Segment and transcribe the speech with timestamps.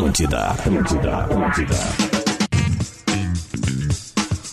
[0.00, 1.76] Atlântida, Atlântida, Atlântida.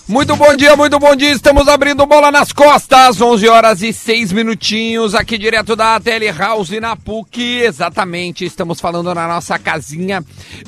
[0.10, 1.31] Muito bom dia, muito bom dia.
[1.31, 3.21] Estamos abrindo bola nas costas.
[3.21, 7.62] 11 horas e 6 minutinhos aqui direto da Telehouse na PUC.
[7.62, 10.22] Exatamente, estamos falando na nossa casinha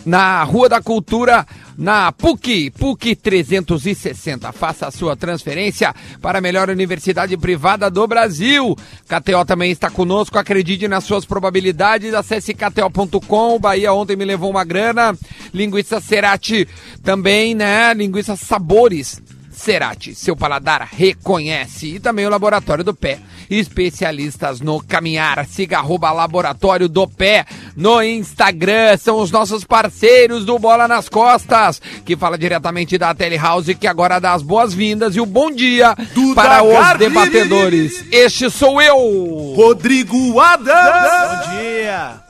[0.05, 1.46] na Rua da Cultura,
[1.80, 4.52] na PUC, PUC 360.
[4.52, 8.75] Faça a sua transferência para a melhor universidade privada do Brasil.
[9.07, 10.38] KTO também está conosco.
[10.38, 12.14] Acredite nas suas probabilidades.
[12.14, 13.57] Acesse kto.com.
[13.57, 15.18] Bahia ontem me levou uma grana.
[15.54, 16.68] Linguiça Cerati
[17.01, 17.93] também, né?
[17.93, 19.21] Linguiça Sabores.
[19.59, 21.95] Cerati, seu paladar reconhece.
[21.95, 23.19] E também o Laboratório do Pé,
[23.50, 25.45] especialistas no caminhar.
[25.45, 27.45] Siga arroba Laboratório do Pé
[27.75, 28.95] no Instagram.
[28.97, 34.17] São os nossos parceiros do Bola nas Costas, que fala diretamente da Telehouse, que agora
[34.17, 38.05] dá as boas-vindas e o bom dia Duda para os debatedores.
[38.11, 39.53] Este sou eu.
[39.55, 41.47] Rodrigo Adams.
[41.47, 42.22] Bom dia!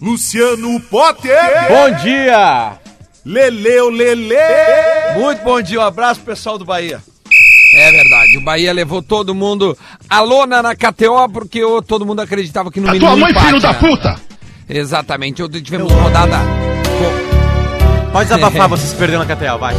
[0.00, 1.68] Luciano Potter.
[1.68, 2.89] Bom dia!
[3.30, 4.34] Leleu Lele.
[5.16, 7.00] Muito bom dia, um abraço pessoal do Bahia.
[7.76, 9.78] É verdade, o Bahia levou todo mundo
[10.08, 13.46] à lona na KTO, porque o- todo mundo acreditava que no mínimo Tua mãe, empate,
[13.46, 13.78] filho da né?
[13.78, 14.16] puta!
[14.68, 16.38] Exatamente, ontem tivemos rodada...
[18.12, 19.76] Pode desabafar, você se perdeu na KTL, vai.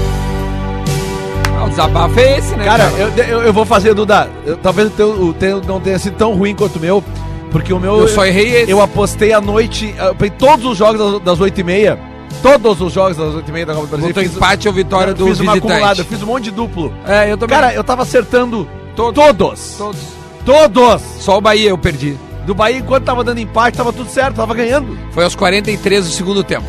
[1.59, 2.63] Ah, O desabafo é esse, né?
[2.63, 4.29] Cara, eu, eu, eu vou fazer, Duda.
[4.45, 7.03] eu- talvez o teu, o teu não tenha sido tão ruim quanto o meu,
[7.51, 7.97] porque o meu.
[7.99, 8.71] Eu só errei esse.
[8.71, 11.97] Eu apostei à noite, eu peguei todos os jogos das, das 8h30.
[12.41, 14.07] Todos os jogos das 8h30 da Copa do Brasil.
[14.09, 15.73] Botou Fiz- empate ou vitória do fiz uma visitante.
[15.73, 16.93] acumulada, eu fiz um monte de duplo.
[17.05, 17.55] É, eu também.
[17.55, 19.23] Cara, eu tava acertando Todos.
[19.23, 19.75] todos.
[19.77, 19.99] Todos.
[20.45, 21.01] Todos.
[21.19, 22.17] Só o Bahia eu perdi.
[22.45, 24.97] Do Bahia, enquanto tava dando empate, tava tudo certo, tava ganhando.
[25.11, 26.65] Foi aos 43 do segundo tempo.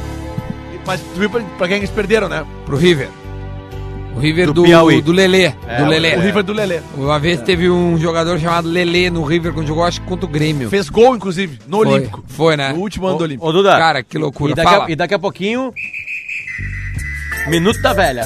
[0.86, 2.44] Mas tu viu pra, pra quem eles perderam, né?
[2.66, 3.08] Pro River.
[4.14, 5.02] O River do, Do do, Piauí.
[5.06, 5.52] Lelê.
[5.66, 6.16] É, do o- Lelê.
[6.16, 6.80] O River do Lelê.
[6.96, 10.28] Uma vez teve um jogador chamado Lelê no River, quando jogou, acho que contra o
[10.28, 10.68] Grêmio.
[10.68, 11.86] Fez gol, inclusive, no Foi.
[11.88, 12.24] Olímpico.
[12.28, 12.72] Foi, né?
[12.72, 13.46] No último ano do Olímpico.
[13.48, 13.70] Ô, Duda.
[13.78, 14.52] Cara, que loucura.
[14.52, 14.86] E daqui, Fala.
[14.86, 15.72] a, e daqui a pouquinho.
[17.48, 18.24] Minuto da velha.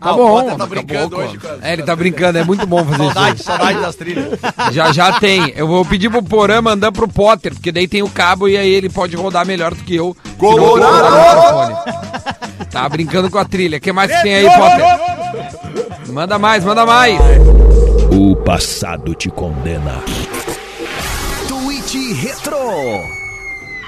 [0.00, 2.44] Tá Ah, o bom, Potter tá a brincando hoje as- É, ele tá brincando, é
[2.44, 3.44] muito bom fazer Saudade, isso.
[3.44, 4.38] saudade das trilhas.
[4.72, 5.52] Já já tem.
[5.54, 8.70] Eu vou pedir pro Porã mandar pro Potter, porque daí tem o cabo e aí
[8.70, 10.16] ele pode rodar melhor do que eu.
[10.40, 11.74] microfone.
[12.70, 13.76] Tá brincando com a trilha.
[13.76, 16.10] O que mais que tem aí, Potter?
[16.12, 17.18] Manda mais, manda mais.
[18.10, 20.02] O passado te condena.
[21.46, 22.56] Tweet Retro.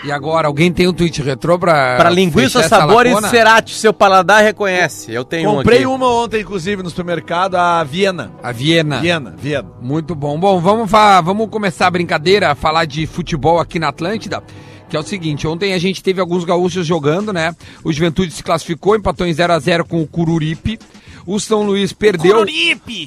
[0.04, 1.96] E agora, alguém tem um tweet retrô pra.
[1.96, 3.28] Pra linguiça, sabores, lacona?
[3.30, 5.12] Cerati, seu paladar reconhece.
[5.12, 6.02] Eu tenho Comprei um aqui.
[6.04, 8.32] uma ontem, inclusive, no supermercado, a Viena.
[8.42, 8.98] A Viena.
[9.00, 9.68] Viena, Viena.
[9.80, 10.38] Muito bom.
[10.40, 14.42] Bom, vamos, fa- vamos começar a brincadeira, a falar de futebol aqui na Atlântida.
[14.88, 17.54] Que é o seguinte, ontem a gente teve alguns gaúchos jogando, né?
[17.82, 20.78] O Juventude se classificou, empatou em 0 a 0 com o Cururipe.
[21.26, 22.44] O São Luís perdeu.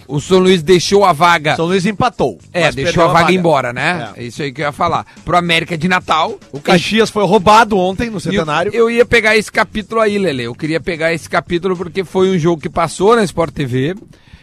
[0.07, 1.55] O São Luís deixou a vaga.
[1.55, 2.37] São Luís empatou.
[2.53, 4.11] É, deixou perdeu a vaga, embora, né?
[4.15, 4.23] É.
[4.23, 5.05] É isso aí que eu ia falar.
[5.23, 6.39] Pro América de Natal.
[6.51, 8.71] O Caxias foi roubado ontem no E centenário.
[8.73, 10.43] Eu, eu ia pegar esse capítulo aí, Lele.
[10.43, 13.95] Eu queria pegar esse capítulo porque foi um jogo que passou na Sport TV.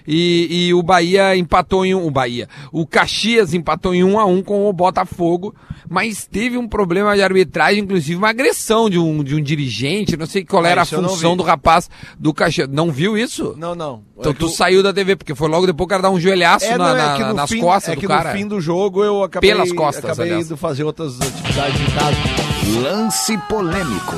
[0.06, 2.06] E, e o Bahia empatou em um.
[2.06, 2.48] O Bahia.
[2.72, 5.54] O Caxias empatou em um a um com o Botafogo.
[5.88, 10.16] Mas teve um problema de arbitragem, inclusive uma agressão de um, de um dirigente.
[10.16, 12.68] Não sei qual Ah, era a eu não função do rapaz do Caxias.
[12.68, 13.54] Não viu isso?
[13.58, 14.02] Não, não.
[14.18, 16.10] Então É que tu o- saiu da TV, porque foi logo depois o cara dar
[16.10, 18.06] um joelhaço É, na- não, é na- que no nas fim- costas é do que
[18.06, 18.32] cara.
[18.32, 20.46] no fim do jogo eu acabei, Pelas costas, acabei aliás.
[20.46, 22.80] indo fazer outras atividades em casa.
[22.80, 24.16] Lance polêmico.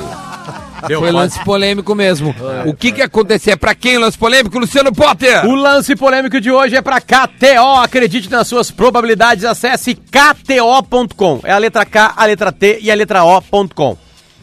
[0.87, 2.33] Deu, Foi lance polêmico mesmo.
[2.65, 3.53] O que que aconteceu?
[3.53, 5.45] É pra quem o lance polêmico, Luciano Potter?
[5.45, 7.81] O lance polêmico de hoje é pra KTO.
[7.81, 9.43] Acredite nas suas probabilidades.
[9.45, 11.39] Acesse kto.com.
[11.43, 13.97] É a letra K, a letra T e a letra O.com.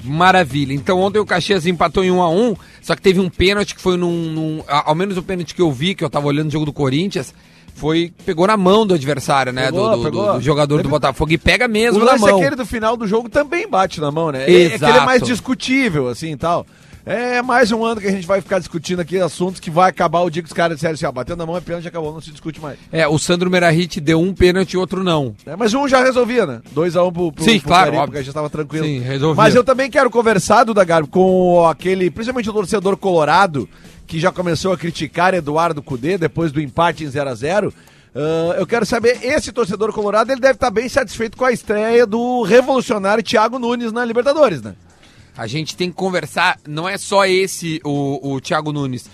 [0.04, 0.74] Maravilha.
[0.74, 3.80] Então ontem o Caxias empatou em 1 a 1 só que teve um pênalti que
[3.80, 6.50] foi num, num- Ao menos o pênalti que eu vi, que eu tava olhando o
[6.52, 7.32] jogo do Corinthians,
[7.74, 8.12] foi.
[8.24, 9.66] Pegou na mão do adversário, né?
[9.66, 10.32] Pegou, do, do- pegou.
[10.34, 11.32] do jogador do Teve- Botafogo.
[11.32, 12.36] E pega O mesmo na lance mão.
[12.38, 14.40] aquele do final do jogo também bate na mão, né?
[14.40, 15.04] É- É que ele é Exato.
[15.06, 16.66] mais discutível, assim e tal.
[17.04, 20.20] É mais um ano que a gente vai ficar discutindo aqui assuntos que vai acabar
[20.20, 22.20] o dia que os caras disserem assim, ó, batendo na mão é pênalti, acabou, não
[22.20, 22.78] se discute mais.
[22.92, 25.34] É, o Sandro Merahit deu um pênalti e outro não.
[25.44, 26.60] É, mas um já resolvia, né?
[26.72, 28.06] 2x1 um pro, pro, Sim, pro claro, óbvio.
[28.06, 28.84] porque já estava tranquilo.
[28.86, 29.42] Sim, resolvia.
[29.42, 33.68] Mas eu também quero conversar, Duda Garbo, com aquele, principalmente o torcedor colorado,
[34.12, 37.72] que já começou a criticar Eduardo Cudê depois do empate em 0x0.
[38.14, 42.06] Ah, eu quero saber, esse torcedor colorado, ele deve estar bem satisfeito com a estreia
[42.06, 44.74] do revolucionário Thiago Nunes na Libertadores, né?
[45.34, 49.08] A gente tem que conversar, não é só esse, o, o Thiago Nunes.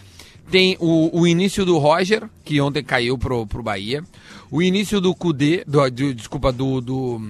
[0.50, 4.02] Tem o, o início do Roger, que ontem caiu pro, pro Bahia.
[4.50, 7.20] O início do Cudê, do, do- desculpa, do, do,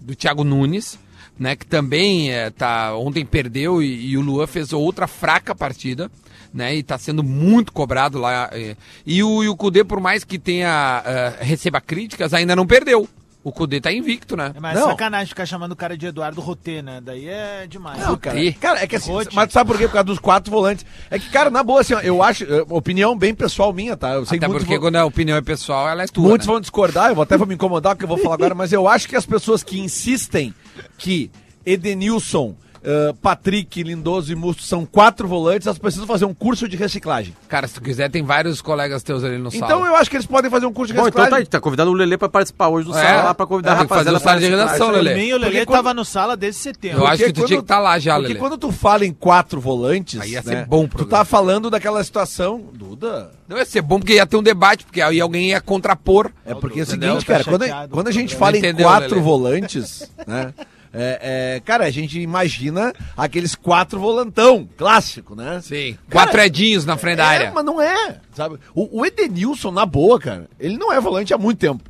[0.00, 0.96] do Thiago Nunes,
[1.38, 1.56] né?
[1.56, 6.10] Que também é, tá, ontem perdeu e, e o Luan fez outra fraca partida.
[6.52, 8.48] Né, e tá sendo muito cobrado lá.
[8.54, 8.74] é.
[9.04, 13.06] E o, e o Cudê, por mais que tenha eh, receba críticas, ainda não perdeu.
[13.48, 14.52] O Cudê tá invicto, né?
[14.54, 14.88] É, mas Não.
[14.88, 17.00] sacanagem ficar chamando o cara de Eduardo Rotê, né?
[17.02, 17.98] Daí é demais.
[18.00, 19.34] Não, cara, cara, é que assim, Rote.
[19.34, 19.86] mas tu sabe por quê?
[19.86, 20.84] Por causa dos quatro volantes.
[21.10, 24.12] É que, cara, na boa, assim, eu acho, eh, opinião bem pessoal minha, tá?
[24.12, 26.52] Eu sei Até porque vão, quando a opinião é pessoal, ela é tua, muitos né?
[26.52, 28.54] vão discordar, eu vou até vou me incomodar com o que eu vou falar agora,
[28.54, 30.54] mas eu acho que as pessoas que insistem
[30.98, 31.30] que
[31.64, 32.54] Edenilson,
[32.90, 37.36] eh, Patrick, Lindoso e Musto são quatro volantes, elas precisam fazer um curso de reciclagem.
[37.46, 39.86] Cara, se tu quiser, tem vários colegas teus ali no Então sala.
[39.88, 41.46] eu acho que eles podem fazer um curso de Bom, então reciclagem.
[41.46, 43.74] tá, tá convidando o Lelê pra participar hoje do É, sala lá pra convidar é,
[43.74, 45.14] a tem que fazer rapaziada o sala de redação, Lelê.
[45.14, 47.02] mim, o Lelê Porque quando- tava no sala desde setembro.
[47.02, 48.40] Eu acho que tu quando- tinha que estar lá já, Porque Lelê.
[48.40, 51.68] quando tu fala em quatro volantes, Aí ia né, ser bom o tu tá falando
[51.68, 55.48] daquela situação, Duda, Não ia ser bom porque ia ter um debate, porque aí alguém
[55.50, 56.30] ia contrapor.
[56.46, 59.20] É porque é o seguinte, Tá cara, quando, chateado quando a gente fala em quatro
[59.20, 60.54] volantes, né?
[60.92, 65.60] é, é, cara, a gente imagina aqueles quatro volantão, clássico, né?
[65.62, 65.96] Sim.
[66.08, 67.52] Cara, Quatro edinhos na frente da É, área.
[67.54, 68.56] mas não é, sabe?
[68.74, 71.82] O, o Edenilson, na boa, cara, ele não é volante há muito tempo.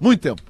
[0.00, 0.42] Muito tempo.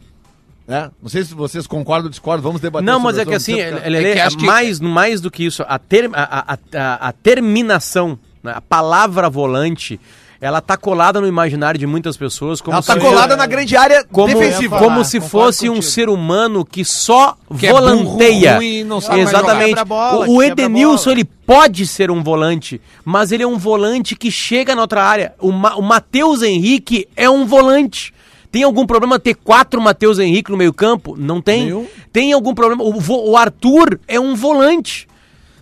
[0.66, 0.90] Né?
[1.00, 3.80] Não sei se vocês concordam ou discordam, vamos debater Não, mas é que assim, ele,
[3.84, 7.08] ele É que é que- mais, mais do que isso, a, ter, a, a- a-
[7.08, 10.00] a terminação, né, a palavra volante,
[10.40, 13.76] ela tá colada no imaginário de muitas pessoas como Ela tá se- colada na grande
[13.76, 14.78] área como, defensiva.
[14.78, 18.56] como falar, se concordo fosse um ser humano que só Que é burro, volanteia.
[18.56, 19.84] ruim e não sabe Exatamente.
[19.84, 24.30] bola, o o Edenilson, ele pode ser um volante, mas ele é um volante que
[24.30, 25.34] chega na outra área.
[25.40, 28.12] O, Ma o Matheus Henrique é um volante.
[28.52, 31.14] Tem algum problema ter quatro Matheus Henrique no meio-campo?
[31.18, 31.64] Não tem.
[31.64, 31.86] Nenhum.
[32.12, 32.82] Tem algum problema?
[32.82, 35.06] O, o Arthur é um volante.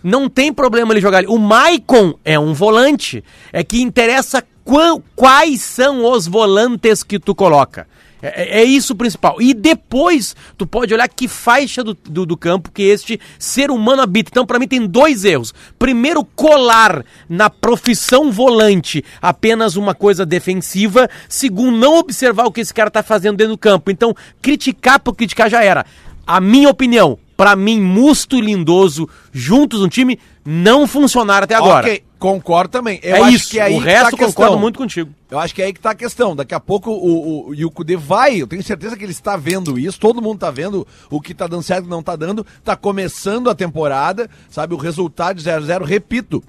[0.03, 1.27] Não tem problema ele jogar ali.
[1.27, 3.23] O Maicon é um volante.
[3.51, 4.43] É que interessa
[5.15, 7.87] quais são os volantes que tu coloca.
[8.21, 9.39] É, é- é isso o principal.
[9.39, 14.01] E depois, tu pode olhar que faixa do, do, do campo que este ser humano
[14.01, 14.29] habita.
[14.31, 15.53] Então, pra mim, tem dois erros.
[15.77, 21.07] Primeiro, colar na profissão volante apenas uma coisa defensiva.
[21.29, 23.91] Segundo, não observar o que esse cara tá fazendo dentro do campo.
[23.91, 25.85] Então, criticar por criticar já era.
[26.25, 31.85] A minha opinião, pra mim, Musto e Lindoso juntos no time não funcionaram até agora.
[31.85, 32.99] Ok, concordo também.
[33.03, 33.49] Eu é acho isso.
[33.51, 34.27] que aí o resto tá a questão.
[34.27, 35.11] concordo muito contigo.
[35.29, 36.35] Eu acho que é aí que tá a questão.
[36.35, 39.99] Daqui a pouco o, o, o vai, eu tenho certeza que ele está vendo isso,
[39.99, 42.45] todo mundo tá vendo o que tá dando certo e o que não tá dando.
[42.63, 44.73] Tá começando a temporada, sabe?
[44.73, 46.43] O resultado de 0x0, repito.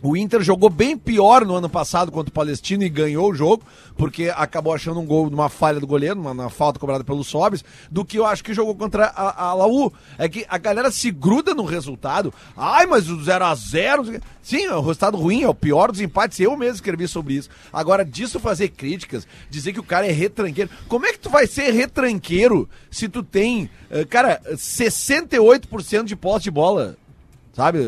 [0.00, 3.64] O Inter jogou bem pior no ano passado contra o Palestino e ganhou o jogo,
[3.96, 8.04] porque acabou achando um gol numa falha do goleiro, uma, falta cobrada pelo Sobres, do
[8.04, 9.92] que eu acho que jogou contra a, a Laú.
[10.16, 12.32] É que a galera se gruda no resultado.
[12.56, 14.22] Ai, mas o 0x0.
[14.40, 16.38] Sim, é um resultado ruim, é o pior dos empates.
[16.38, 17.50] Eu mesmo escrevi sobre isso.
[17.72, 20.70] Agora, disso fazer críticas, dizer que o cara é retranqueiro.
[20.86, 26.44] Como é que tu vai ser retranqueiro se tu tem, eh, cara, 68% de posse
[26.44, 26.96] de bola?
[27.52, 27.78] Sabe?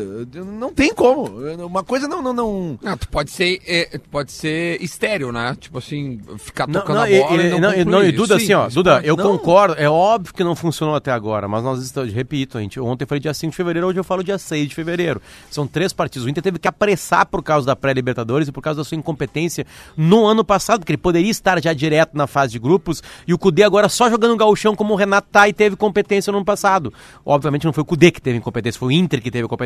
[0.59, 1.29] Não tem como.
[1.65, 2.21] Uma coisa não.
[2.21, 2.79] não, não...
[2.81, 5.55] Não, tu pode ser, é, pode ser estéreo, né?
[5.59, 8.11] Tipo assim, ficar Não, tocando não, a bola e- e, não, não, e- não, e
[8.11, 9.07] Duda, Sim, assim, ó, Duda, pode.
[9.07, 9.37] eu não.
[9.37, 13.03] concordo, é óbvio que não funcionou até agora, mas nós estamos, repito, a gente, ontem
[13.03, 15.21] eu falei dia 5 de fevereiro, hoje eu falo dia 6 de fevereiro.
[15.49, 16.25] São três partidos.
[16.25, 19.65] O Inter teve que apressar por causa da pré-Libertadores e por causa da sua incompetência
[19.95, 23.37] no ano passado, porque ele poderia estar já direto na fase de grupos, e o
[23.37, 26.93] Cudê agora só jogando gauchão como o Renato tá e teve competência no ano passado.
[27.25, 29.60] Obviamente não foi o Cudê que teve incompetência, foi o Inter que teve competência.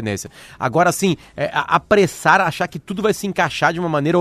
[0.59, 4.17] Agora sim, é, apressar, achar que tudo vai se encaixar de uma maneira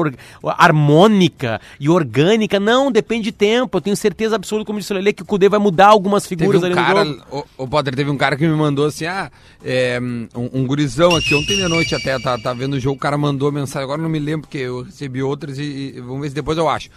[0.59, 3.77] harmônica e orgânica, não, depende de tempo.
[3.77, 6.41] Eu tenho certeza absoluta, como disse o Lele, que o Cudê vai mudar algumas Teve
[6.41, 7.47] figuras um ali cara, no jogo.
[7.59, 9.31] o, o Potter, teve um cara que me mandou assim, ah,
[9.65, 13.01] é, um, um gurizão aqui, ontem de noite até, tá, tá vendo o jogo, o
[13.01, 16.29] cara mandou mensagem, agora não me lembro, porque eu recebi outras e, e vamos ver
[16.29, 16.89] se depois eu acho.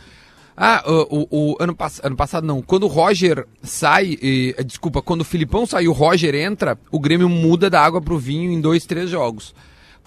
[0.59, 5.03] Ah, o, o- o ano, pass ano passado não, quando o Roger sai, e, desculpa,
[5.03, 8.51] quando o Filipão sai e o Roger entra, o Grêmio muda da água pro vinho
[8.51, 9.53] em dois, três jogos.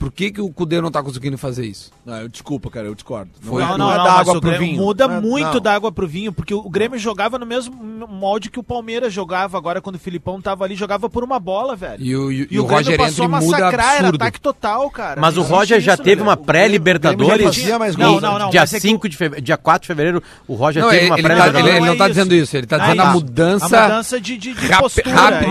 [0.00, 1.90] Por que, que o Cudê não tá conseguindo fazer isso?
[2.06, 3.30] Não, eu desculpa, cara, eu discordo.
[3.42, 4.78] Foi- não, não não, é não, da água o pro vinho.
[4.78, 5.60] muda Não é- muito não.
[5.60, 7.74] da água pro vinho, porque o Grêmio jogava no mesmo
[8.08, 11.76] molde que o Palmeiras jogava agora quando o Filipão tava ali, jogava por uma bola,
[11.76, 12.02] velho.
[12.02, 15.20] E o, e, E o, o Grêmio Roger passou a massacrar, era ataque total, cara.
[15.20, 17.66] Mas o Não Roger já isso, teve né, uma pré-Libertadores.
[17.98, 20.54] Não, não, não, dia, mas é que 5 de fevereiro, dia 4 de fevereiro, o
[20.54, 21.66] Roger Não, teve uma tá, pré-Libertadores.
[21.68, 22.14] ele, ele não é tá isso.
[22.14, 23.78] dizendo isso, ele tá Não é dizendo a mudança...
[23.80, 24.38] A mudança de,
[24.80, 25.10] postura.
[25.10, 25.46] é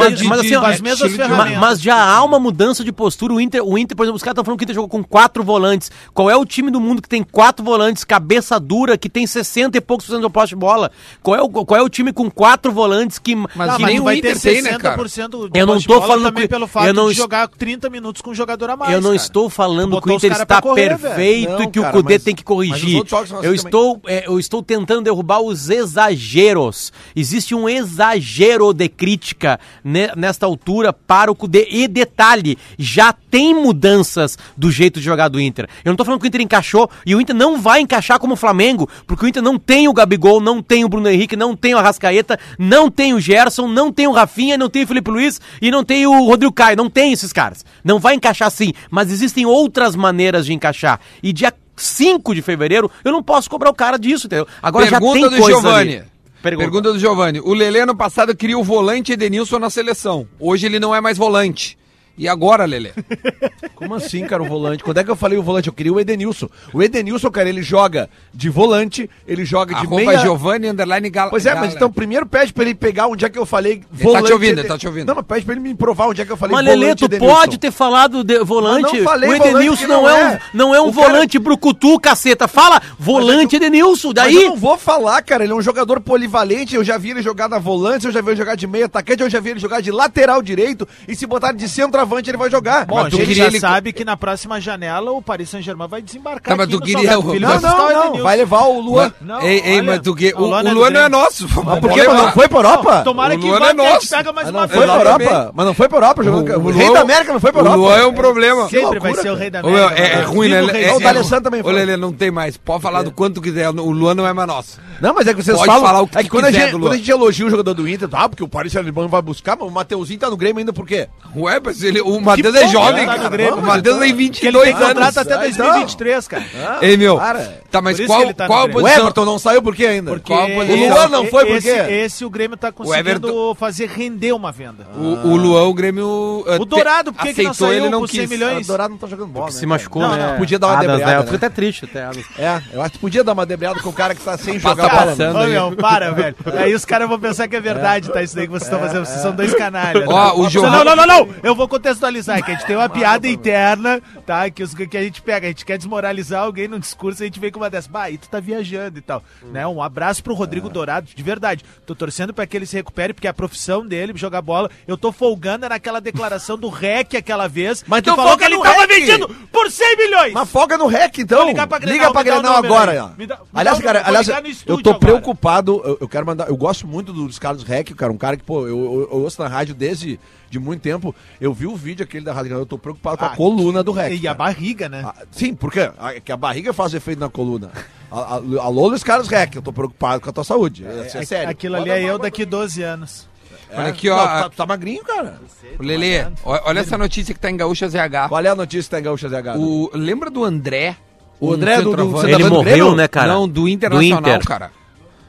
[1.59, 3.33] Mas, assim, já há uma mudança de postura.
[3.33, 5.03] O Inter, o Inter, por exemplo, os caras estão falando que o Inter jogou com
[5.03, 5.91] quatro volantes.
[6.13, 9.77] Qual é o time do mundo que tem quatro volantes, cabeça dura, que tem 60
[9.77, 10.91] e poucos por cento de posse de bola?
[11.21, 13.35] Qual é o, qual é o time com quatro volantes que.
[13.35, 14.97] Mas Não, que nem o vai Inter ter tem, né, cara?
[14.97, 17.47] 60% de Eu não bola falando também que- pelo fato eu não de est- jogar
[17.47, 19.15] 30 minutos com um jogador a mais, eu não cara.
[19.15, 22.13] estou falando Botou que o Inter está correr, perfeito Não, e que cara, o Cudê
[22.15, 23.01] mas- tem que corrigir.
[23.01, 23.53] assim Eu também.
[23.55, 26.91] estou, é, eu estou tentando derrubar os exageros.
[27.15, 31.67] Existe um exagero de crítica ne- nesta altura para o Cudê.
[31.69, 35.67] E detalhe, já tem mudanças problemas do jeito de jogar do Inter.
[35.83, 38.33] Eu não tô falando que o Inter encaixou e o Inter não vai encaixar como
[38.33, 41.55] o Flamengo, porque o Inter não tem o Gabigol, não tem o Bruno Henrique, não
[41.55, 45.09] tem o Arrascaeta, não tem o Gerson, não tem o Rafinha, não tem o Felipe
[45.09, 47.65] Luiz e não tem o Rodrigo Caio, não tem esses caras.
[47.83, 50.99] Não vai encaixar assim, mas existem outras maneiras de encaixar.
[51.23, 54.47] E dia 5 de fevereiro, eu não posso cobrar o cara disso, entendeu?
[54.61, 55.97] Agora Pergunta já do tem coisa Giovanni.
[55.97, 56.03] ali.
[56.41, 56.63] Pergunta.
[56.63, 57.39] Pergunta do Giovanni.
[57.41, 60.25] O Lelê ano passado queria o volante Edenilson na seleção.
[60.39, 61.77] Hoje ele não é mais volante.
[62.19, 62.91] E agora, Lelê?
[63.73, 64.83] Como assim, cara, o volante?
[64.83, 65.69] Quando é que eu falei o volante?
[65.69, 66.49] Eu queria o Edenilson.
[66.73, 70.19] O Edenilson, cara, ele joga de volante, ele joga de Arroba meia...
[70.19, 73.39] Giovanni Underline Gal Pois é, mas então primeiro pede pra ele pegar onde é que
[73.39, 75.07] eu falei tá te ouvindo, ele tá te ouvindo.
[75.07, 77.05] Não, mas pede pra ele me provar onde é que eu falei Mas Lelê, tu
[77.05, 77.33] Edenilson.
[77.33, 78.81] pode ter falado de volante.
[78.83, 80.27] Mas não falei o volante Edenilson não, não é, é.
[80.27, 82.49] um, não é um O cara- volante brucutu, caceta.
[82.49, 84.09] Fala, volante Edenilson.
[84.09, 84.35] Mas Daí.
[84.35, 85.45] eu não vou falar, cara.
[85.45, 86.75] Ele é um jogador polivalente.
[86.75, 89.23] Eu já vi ele jogar na volante, eu já vi ele jogar de meia atacante,
[89.23, 90.85] eu já vi ele jogar de lateral direito.
[91.07, 92.85] E se botar de centroavante, ele vai jogar.
[92.85, 96.01] Bom, Mas a gente já ele- sabe que na próxima janela o Paris Saint-Germain vai
[96.01, 97.89] desembarcar Tá, mas aqui tu no queria o- vai Não, o não, não.
[97.91, 98.23] Edenilson.
[98.23, 99.13] Vai levar o Luan.
[99.21, 101.09] Não, ei, ei, olha, mas tu que, o, o Luan o é Luan não é
[101.09, 101.47] nosso.
[101.63, 102.03] Mas por quê?
[102.07, 103.01] Mas não foi pra Europa?
[103.03, 104.09] Tomara O que Luan vá, é que a gente nosso.
[104.09, 104.77] pega mais Mas uma não vez.
[104.79, 105.29] foi pra Exatamente.
[105.31, 105.51] Europa?
[105.55, 106.23] Mas não foi pra Europa.
[106.23, 107.77] jogando- O, O rei Luan- da América não foi pra O Europa.
[107.79, 108.69] Luan é um problema.
[108.69, 109.93] Sempre vai ser o rei da América.
[109.99, 110.61] é, é ruim, né?
[110.61, 111.73] O É, da O é, D'Alessandro também Ô, foi.
[111.73, 112.57] Lelê, não tem mais.
[112.57, 113.69] Pode falar do quanto quiser.
[113.69, 114.79] O Luan não é mais nosso.
[115.01, 115.85] Não, mas é que vocês Pode falam.
[115.85, 116.87] falar o que é que quando a, quiser gente, do Luan.
[116.89, 119.55] quando a gente elogia o jogador do Inter, ah, porque o Paris Saint-Germain vai buscar,
[119.57, 121.07] mas o Mateuzinho tá no Grêmio ainda por quê?
[121.35, 123.29] Ué, mas ele, o Matheus é jovem, tá cara.
[123.29, 124.87] Grêmio, o Matheus então- tem Que ele 22 tem anos.
[124.87, 125.65] contrato até Ah, então.
[125.65, 126.45] 2023, cara.
[126.81, 127.17] Ei, meu.
[127.17, 127.59] Para.
[127.71, 128.79] Tá, mas qual, ele tá qual a Grêmio.
[128.79, 129.03] O posição?
[129.03, 130.11] Everton não saiu por quê ainda?
[130.11, 130.89] Porque Qual a O posição?
[130.89, 131.91] Luan não foi por esse, quê?
[131.91, 134.87] esse o Grêmio tá conseguindo Everton- fazer render uma venda.
[134.97, 136.05] O, o Luan, o Grêmio.
[136.47, 138.29] uh, O Dourado, por que que não aceitou, saiu ele não por 100 quis.
[138.29, 138.65] milhões?
[138.65, 139.51] O Dourado não tá jogando bola.
[139.51, 140.31] Se né, machucou, Não, né?
[140.31, 141.17] não, podia dar uma Adas, debreada, né?
[141.17, 141.25] Eu né?
[141.25, 142.09] fico até triste, até?
[142.43, 144.75] É, eu acho que podia dar uma debreada com o cara que tá sem Passa
[144.81, 145.05] jogar bola.
[145.11, 145.39] passando.
[145.47, 146.35] Meu, para, velho.
[146.57, 148.23] Aí os caras vão pensar que é verdade, tá?
[148.23, 149.05] Isso daí que vocês estão fazendo.
[149.05, 150.03] Vocês são dois canalhas.
[150.07, 150.33] Ó, tá?
[150.33, 151.29] o Não, Giovanni- Não, não, não, não.
[151.43, 154.49] Eu vou contextualizar, que a gente tem uma piada interna, tá?
[154.49, 157.39] Que, os, que a gente pega, a gente quer desmoralizar alguém num discurso, a gente
[157.39, 157.87] vem com uma dessas.
[157.87, 159.23] Bah, aí tu tá viajando e tal.
[159.51, 159.65] Né?
[159.67, 161.63] Um abraço pro Rodrigo Dourado, de verdade.
[161.85, 164.69] Tô torcendo pra que ele se recupere, porque é a profissão dele, jogar bola.
[164.87, 167.83] Eu tô folgando naquela declaração do REC aquela vez.
[167.87, 168.89] Mas então falou que ele no tava REC.
[168.89, 170.33] vendendo por 100 milhões.
[170.33, 171.39] Mas folga no REC, então.
[171.39, 173.05] Vou ligar pra Grenal, Liga pra Grenal agora.
[173.05, 173.17] ó.
[173.17, 174.33] Me dá- me aliás, dá cara, aliás, no
[174.73, 174.99] eu tô agora.
[174.99, 175.81] preocupado.
[175.83, 176.47] Eu, eu quero mandar.
[176.49, 178.11] Eu gosto muito do Luiz Carlos REC, cara.
[178.11, 180.19] Um cara que, pô, eu, eu- eu ouço na rádio desde
[180.49, 181.13] de muito tempo.
[181.39, 182.53] Eu vi o vídeo aquele da rádio.
[182.53, 184.19] Eu tô preocupado com a Ah, coluna do REC.
[184.21, 185.03] E a barriga, né?
[185.05, 185.91] Ah, sim, por quê?
[185.97, 187.71] Ah, Que a barriga faz efeito na coluna.
[188.11, 190.85] A- a- Alô, Luiz Carlos Rec, eu tô preocupado com a tua saúde.
[190.85, 191.49] É, é sério.
[191.49, 193.27] Aquilo ali é eu daqui 12 anos.
[193.71, 193.77] É.
[193.79, 195.39] Olha aqui, ó, Não, a- tá, tá magrinho, cara.
[195.79, 198.27] Lelê, ó- olha essa notícia que tá em Gaúcha ZH.
[198.29, 199.57] Qual é a notícia que tá em Gaúcha ZH?
[199.59, 200.95] O, lembra do André?
[201.39, 203.27] O Um André do- do Ele do morreu, né, cara?
[203.33, 204.45] Não, do Internacional, Inter.
[204.47, 204.71] cara.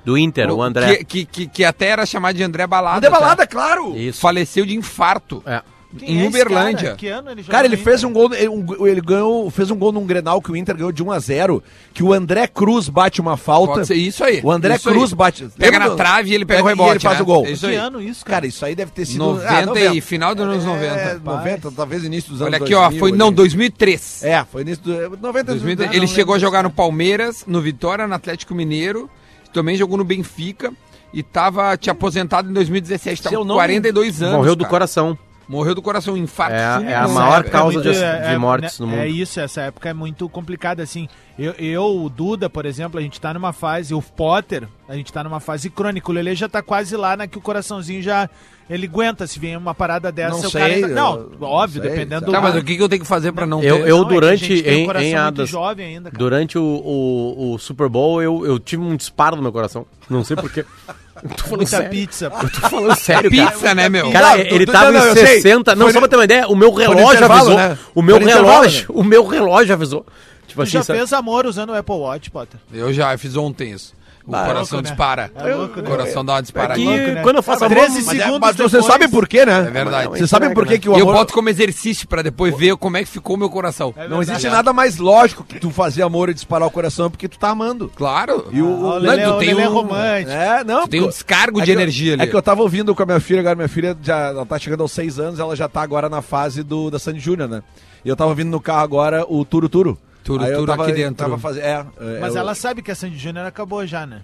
[0.04, 0.96] Do Inter, o André.
[0.96, 2.98] Que, que, que, que até era chamado de André Balada.
[2.98, 3.46] André Balada, tá?
[3.46, 3.96] claro!
[3.96, 4.20] Isso.
[4.20, 5.42] Faleceu de infarto.
[5.46, 5.62] É.
[5.98, 6.84] Quem Em é Uberlândia.
[6.90, 6.96] cara?
[6.96, 9.76] Que ano ele jogou Cara, ele fez um gol, ele, um- ele ganhou, fez um
[9.76, 11.60] gol num Grenal que o Inter ganhou de 1 a 0
[11.92, 13.72] que o André Cruz bate uma falta.
[13.74, 14.40] Pode ser isso aí.
[14.44, 14.94] O André isso aí.
[14.94, 15.48] Cruz bate.
[15.58, 16.90] Pega Lembra na do- trave e ele pega o e rebote.
[16.92, 17.22] ele faz né?
[17.22, 17.44] o gol.
[17.44, 17.76] É Isso Que aí.
[17.76, 18.36] ano isso, cara?
[18.36, 20.94] Cara, isso aí deve ter sido 90 ah, e final dos anos 90.
[20.94, 22.82] É, 90, talvez início dos anos Olha aqui, ó.
[22.82, 23.34] 2000 Foi, não, ali.
[23.34, 24.22] 2003.
[24.22, 25.90] É, foi início do 90, 2003.
[25.90, 29.10] não Ele chegou a jogar no Palmeiras, no Vitória, no Atlético Mineiro.
[29.52, 30.72] Também jogou no Benfica.
[31.12, 33.22] E tava te aposentado em 2017.
[33.22, 34.36] Tava com não- 42 anos.
[34.36, 34.70] Morreu do cara.
[34.70, 35.18] coração.
[35.50, 36.54] Morreu do coração, um infarto.
[36.54, 39.00] É, é a maior causa muito- de- de mortes no mundo.
[39.00, 41.08] É isso, essa época é muito complicada, assim.
[41.36, 45.12] Eu, eu, o Duda, por exemplo, a gente tá numa fase, o Potter, a gente
[45.12, 46.08] tá numa fase crônica.
[46.08, 48.30] O Lele já tá quase lá, né, que o coraçãozinho já,
[48.68, 50.40] ele aguenta se vem uma parada dessa.
[50.40, 52.32] Não o cara sei, ainda- Não, eu- óbvio, sei, dependendo sabe?
[52.32, 53.88] Tá, mas o que, que eu tenho que fazer pra não Eu, ter?
[53.88, 56.18] eu Não, é durante, gente tem um em, em Adas, jovem ainda, cara.
[56.18, 59.84] durante o, o, o Super Bowl, eu, eu tive um disparo no meu coração.
[60.08, 60.64] Não sei porquê.
[61.22, 61.90] Eu tô falando Muita sério.
[61.90, 62.24] pizza.
[62.42, 63.50] Eu tô falando sério, cara.
[63.50, 64.10] Pizza, né, meu?
[64.10, 65.26] Cara, Não, ele tava não, não, em eu sei.
[65.42, 65.74] 60.
[65.74, 67.56] Não, Foi só no- pra ter uma ideia, o meu relógio avisou.
[67.56, 67.78] né?
[67.94, 70.06] O meu relógio, o meu relógio avisou.
[70.46, 70.98] Tipo Tu já sabe?
[70.98, 72.58] fez amor usando o Apple Watch, Potter?
[72.72, 73.94] Eu já fiz ontem isso.
[74.30, 74.82] O Ah, coração louco, né?
[74.82, 75.30] dispara.
[75.34, 75.88] É louco, o né?
[75.88, 76.90] coração dá uma Que disparadinha.
[76.96, 77.22] louco, né?
[77.22, 77.78] quando eu faço Ah, amor...
[77.78, 79.58] 13 Mas, é- segundos mas você depois- sabe por quê, né?
[79.66, 80.08] É verdade.
[80.08, 81.14] Você sabe por quê que o E eu amor...
[81.18, 83.92] boto como exercício pra depois ver como é que ficou o meu coração.
[83.96, 87.26] É Não existe nada mais lógico que tu fazer amor e disparar o coração porque
[87.28, 87.90] tu tá amando.
[87.96, 88.46] Claro.
[88.52, 90.30] E o, Ah, o Não, tu o tem é um- romântico.
[90.30, 90.82] É, não.
[90.84, 92.22] Tu tem um descargo é de energia ali.
[92.22, 94.58] É que eu tava ouvindo com a minha filha, agora minha filha já ela tá
[94.58, 97.62] chegando aos seis anos, ela já tá agora na fase do, da Sandy Júnior, né?
[98.04, 99.98] E eu tava ouvindo no carro agora o Turo Turo.
[100.24, 101.14] Turo Aí eu Turo tava- aqui dentro.
[101.16, 104.22] Tava fazendo, é, é, Mas eu- ela sabe que a Sandy Júnior acabou já, né?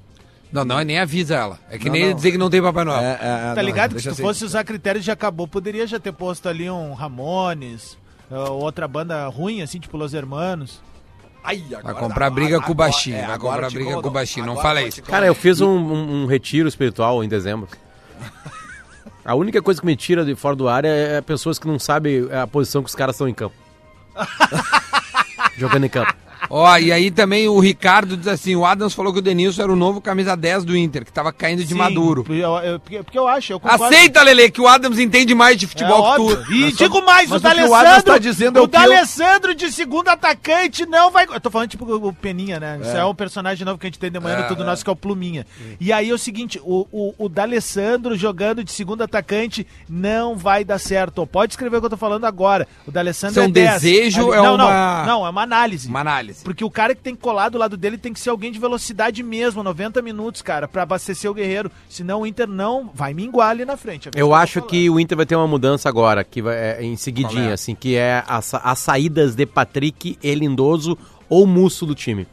[0.53, 1.59] Não, não, nem avisa ela.
[1.71, 2.15] É que Não, nem não.
[2.15, 3.01] dizer que não tem Papai Noel.
[3.01, 4.23] é, é, é, Tá não, ligado que se tu assim.
[4.23, 7.99] fosse usar critérios de acabou, poderia já ter posto ali um Ramones,
[8.31, 10.81] uh, outra banda ruim, assim, tipo Los Hermanos.
[11.43, 13.17] Ai, Vai agora- comprar briga com o agora- baixinho.
[13.17, 14.47] é, vai agora comprar briga com o baixinho.
[14.47, 15.03] Não Agora fala isso.
[15.03, 17.69] Cara, eu fiz um, um- um retiro espiritual em dezembro.
[19.25, 21.79] A única coisa que me tira de fora do ar é, é pessoas que não
[21.79, 23.55] sabem a posição que os caras estão em campo.
[25.57, 26.26] Jogando em campo.
[26.49, 29.73] Ó, e aí também o Ricardo diz assim: o Adams falou que o Denilson era
[29.73, 32.23] o novo camisa 10 do Inter, que tava caindo de Sim, maduro.
[32.25, 33.85] Porque eu, eu- porque- porque eu acho, eu concordo.
[33.85, 36.45] Aceita, Lele, que o Adams entende mais de É futebol que óbvio.
[36.45, 36.53] tu.
[36.53, 38.77] E digo mais, mas o o que o D'Alessandro, tá dizendo é o o que
[38.77, 41.25] eu- D'Alessandro de segundo atacante não vai...
[41.33, 42.79] Eu tô falando tipo o Peninha, né?
[42.83, 44.91] Isso é um personagem novo que a gente tem de manhã no Tudo Nosso, que
[44.91, 45.47] é o Pluminha.
[45.81, 50.65] E aí é o seguinte, o, o, o D'Alessandro jogando de segundo atacante não vai
[50.65, 51.27] dar certo.
[51.27, 52.67] Pode escrever o que eu tô falando agora.
[52.87, 53.73] O D'Alessandro é um 10.
[53.83, 54.67] desejo, Ali- é não, uma-
[55.05, 55.89] Não, não, é uma análise.
[55.89, 56.36] Uma análise.
[56.43, 58.59] Porque o cara que tem que colar do lado dele tem que ser alguém de
[58.59, 61.71] velocidade mesmo, 90 minutos, cara, pra abastecer o Guerreiro.
[61.89, 64.09] Senão o Inter não vai minguar ali na frente.
[64.09, 66.97] É Eu acho que o Inter vai ter uma mudança agora, que vai, é, em
[66.97, 67.53] seguidinha, é?
[67.53, 70.97] assim, que é as, as saídas de Patrick, Elindoso
[71.29, 72.27] ou Musso do time.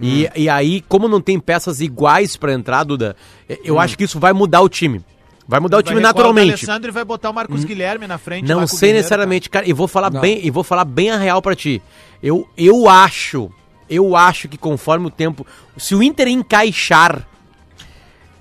[0.00, 0.30] E, Hum.
[0.36, 3.16] e aí, como não tem peças iguais pra entrar, Duda,
[3.64, 5.02] eu acho que isso vai mudar o time.
[5.48, 5.82] Vai mudar o Hum.
[5.82, 6.50] Vai time naturalmente.
[6.50, 8.46] O Alessandro vai botar o Marcos Guilherme na frente.
[8.46, 9.66] Não o sei Guerreiro, necessariamente, cara.
[9.66, 10.20] E vou falar Não.
[10.20, 11.80] bem, e vou falar bem a real pra ti.
[12.22, 13.50] Eu, eu acho,
[13.88, 15.46] eu acho que conforme o tempo,
[15.78, 17.26] se o Inter encaixar,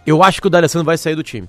[0.05, 1.47] eu acho que o D'Alessandro vai sair do time.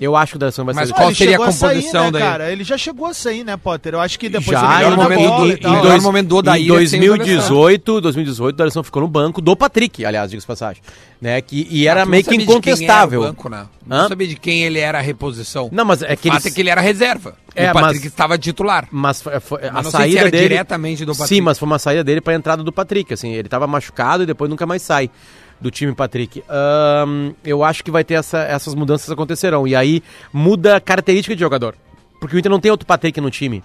[0.00, 1.68] Eu acho que o D'Alessandro vai Mas sair do qual ele seria a chegou sair,
[1.70, 2.22] composição né, daí?
[2.22, 2.50] cara?
[2.52, 3.94] Ele já chegou a sair, né, Potter?
[3.94, 6.40] Eu acho que depois Já, ele melhor momento bola do- em em, dois- momento do
[6.40, 10.82] em sem o 2018, 2018, o D'Alessandro ficou no banco do Patrick, aliás, diga-se passagem.
[11.20, 13.20] Né, que, e era Ah, não meio que incontestável.
[13.22, 13.66] era o banco, né?
[13.86, 15.68] Não sabia de quem ele era a reposição.
[15.70, 17.36] Não, mas é que o fato ele- é que ele era reserva.
[17.54, 18.88] É, o Patrick mas- estava titular.
[18.90, 21.28] Mas foi, foi- a não sei se saída era dele diretamente do Patrick.
[21.36, 24.26] Sim, mas foi uma saída dele pra entrada do Patrick, assim, ele tava machucado e
[24.26, 25.08] depois nunca mais sai
[25.62, 26.42] do time Patrick.
[27.44, 30.02] Eu acho que vai ter essa- essas mudanças acontecerão e aí
[30.32, 31.74] muda a característica de jogador,
[32.20, 33.62] porque o Inter não tem outro Patrick no time,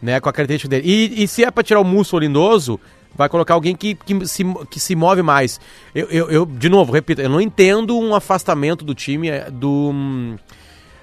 [0.00, 0.88] né, com a característica dele.
[0.88, 2.78] E, e se é pra tirar o Musso lindoso,
[3.14, 5.58] vai colocar alguém que, que, se, que se move mais.
[5.94, 9.90] Eu, eu, eu, de novo, repito, eu não entendo um afastamento do time é, do
[9.92, 10.36] hum,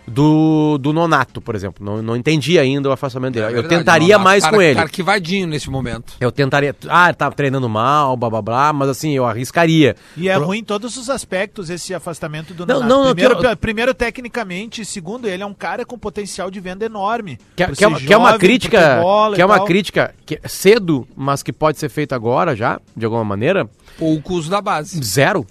[0.07, 1.85] do, do Nonato, por exemplo.
[1.85, 3.45] Não, não entendi ainda o afastamento dele.
[3.45, 4.75] É eu verdade, tentaria não, mais tá- com ele.
[4.75, 6.13] Tá arquivadinho nesse momento.
[6.19, 6.75] Eu tentaria.
[6.87, 9.95] Ah, tá treinando mal, blá blá blá, mas assim, eu arriscaria.
[10.17, 12.89] E é Pro- ruim em todos os aspectos esse afastamento do Não, Nonato.
[12.89, 16.85] não, não, primeiro, eu- primeiro, tecnicamente, segundo, ele é um cara com potencial de venda
[16.85, 17.37] enorme.
[17.55, 19.01] Que, que é, uma- que é uma jovem, crítica.
[19.35, 19.65] Que é uma tal.
[19.65, 23.69] crítica que é cedo, mas que pode ser feita agora já, de alguma maneira.
[23.97, 25.01] Poucos da base.
[25.03, 25.45] Zero.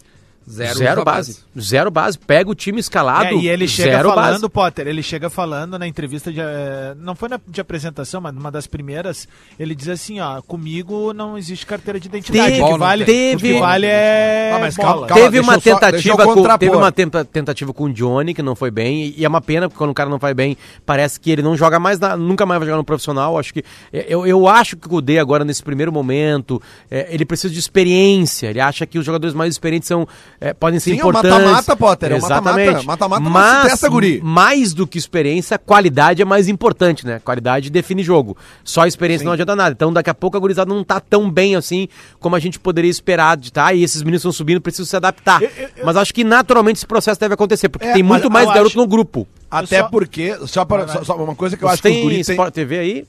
[0.48, 1.38] Zero, Zero, da base.
[1.59, 2.18] Zero base.
[2.18, 3.26] Pega o time escalado.
[3.26, 4.48] É, e ele chega zero falando, base.
[4.48, 6.40] Potter, ele chega falando na entrevista de.
[6.40, 9.28] eh, Não foi na, de apresentação, mas numa das primeiras,
[9.59, 12.52] ele diz assim, ó, comigo não existe carteira de identidade.
[12.52, 14.50] Teve- o que vale, teve- o que vale é.
[14.52, 15.22] Ah, calma, calma.
[15.24, 18.70] teve uma só- tentativa com, teve uma tenta- tentativa com o Johnny que não foi
[18.70, 21.42] bem e é uma pena porque quando o cara não vai bem parece que ele
[21.42, 24.76] não joga mais na- nunca mais vai jogar no profissional acho que eu, eu acho
[24.76, 28.98] que o Kudê agora nesse primeiro momento é, ele precisa de experiência ele acha que
[28.98, 30.07] os jogadores mais experientes são
[30.42, 33.20] é, podem ser Sim, é importantes mata-mata, Potter, é exatamente mata-mata.
[33.22, 34.20] Mas testa, guri.
[34.24, 39.33] mais do que experiência qualidade é mais importante né qualidade define jogo só experiência não
[39.33, 41.87] adianta nada então daqui a pouco a gurizada não tá tão bem assim
[42.18, 45.40] como a gente poderia esperar de tá e esses meninos estão subindo precisam se adaptar
[45.42, 48.31] Eu- eu- eu- mas acho que naturalmente esse processo deve acontecer, porque É, tem muito
[48.31, 49.26] mais garoto acho- no grupo.
[49.50, 51.94] Até só- porque, só, para, só, só uma coisa que eu Você acho que os
[51.94, 52.28] tem guris.
[52.28, 53.07] Sport TV aí?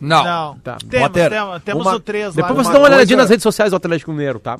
[0.00, 0.22] Não.
[0.22, 0.76] Não, Tá.
[0.88, 2.42] temos, Potter, temos, temos uma- o 3 lá.
[2.42, 4.58] Depois no você uma dá uma coisa- olhadinha nas redes sociais do Atlético Mineiro, tá?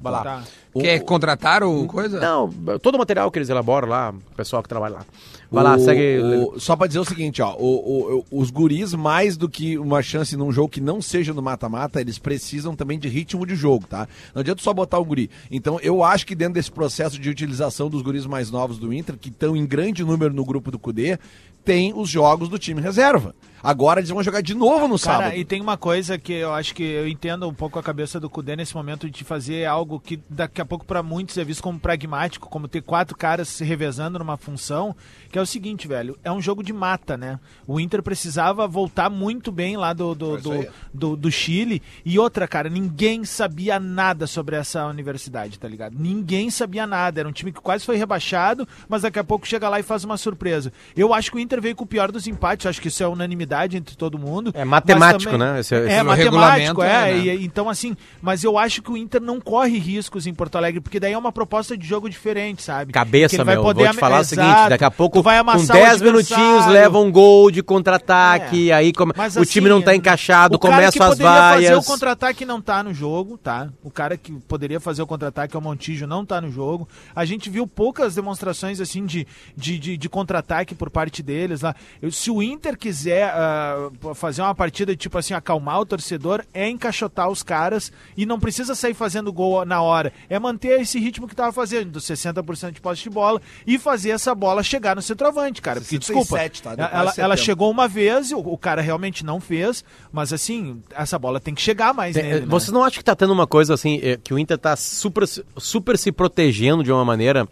[0.00, 0.22] Vai lá.
[0.22, 0.42] Tá.
[0.78, 2.20] Quer contratar o coisa?
[2.20, 2.50] Não,
[2.82, 5.06] todo o material que eles elaboram lá, o pessoal que trabalha lá.
[5.50, 6.18] Vai lá, O- segue.
[6.22, 9.78] o- só pra dizer o seguinte, ó, o- o- o- os guris, mais do que
[9.78, 13.54] uma chance num jogo que não seja no mata-mata, eles precisam também de ritmo de
[13.56, 14.06] jogo, tá?
[14.34, 15.30] Não adianta só botar o guri.
[15.50, 19.16] Então, eu acho que dentro desse processo de utilização dos guris mais novos do Inter,
[19.16, 21.18] que estão em grande número no grupo do Cudê,
[21.64, 23.34] tem os jogos do time reserva.
[23.66, 25.36] Agora eles vão jogar de novo no Cara, sábado.
[25.36, 28.30] e tem uma coisa que eu acho que eu entendo um pouco a cabeça do
[28.30, 31.76] Cudê nesse momento de fazer algo que daqui a pouco para muitos é visto como
[31.80, 34.94] pragmático, como ter quatro caras se revezando numa função,
[35.32, 37.40] que é o seguinte, velho, é um jogo de mata, né?
[37.66, 41.82] O Inter precisava voltar muito bem lá do, do, do, do, do Chile.
[42.04, 45.96] E outra, cara, ninguém sabia nada sobre essa universidade, tá ligado?
[45.98, 47.18] Ninguém sabia nada.
[47.18, 50.04] Era um time que quase foi rebaixado, mas daqui a pouco chega lá e faz
[50.04, 50.72] uma surpresa.
[50.96, 53.08] Eu acho que o Inter veio com o pior dos empates, acho que isso é
[53.08, 54.50] unanimidade entre todo mundo.
[54.54, 55.60] É matemático, também- né?
[55.60, 57.10] Esse- esse- é Pelo matemático, regulamento, é.
[57.10, 57.34] é, né?
[57.36, 60.80] e- então, assim, mas eu acho que o Inter não corre riscos em Porto Alegre,
[60.80, 62.92] porque daí é uma proposta de jogo diferente, sabe?
[62.92, 63.62] Cabeça, meu.
[63.62, 64.40] poder Vou te falar o Exato.
[64.42, 68.70] seguinte: daqui a pouco, com amassar o 10 minutinhos, leva um gol de contra-ataque.
[68.70, 68.74] É.
[68.74, 69.12] Aí come...
[69.16, 71.86] Mas, o assim, time não tá encaixado, o começa as poderia fazer o vaias.
[71.86, 73.68] contra-ataque não tá no jogo, tá?
[73.82, 76.88] O cara que poderia fazer o contra-ataque é o Montijo, não tá no jogo.
[77.14, 81.74] A gente viu poucas demonstrações assim de, de, de, de contra-ataque por parte deles lá.
[82.00, 86.68] Eu- se o Inter quiser ah, fazer uma partida tipo assim, acalmar o torcedor, é
[86.68, 90.12] encaixotar os caras e não precisa sair fazendo gol na hora.
[90.28, 94.10] É manter esse ritmo que tava fazendo, dos 60% de posse de bola, e fazer
[94.10, 95.80] essa bola chegar no centroavante, cara.
[95.80, 96.74] Porque, desculpa, 67, tá?
[96.74, 97.36] Deu quase ela, ela 70.
[97.36, 101.60] chegou uma vez, o, o cara realmente não fez, mas assim, essa bola tem que
[101.60, 102.46] chegar mais Tem- nele, né?
[102.46, 105.24] Vocês não acham que tá tendo uma coisa assim, é, que o Inter tá super,
[105.58, 107.46] super se protegendo de uma maneira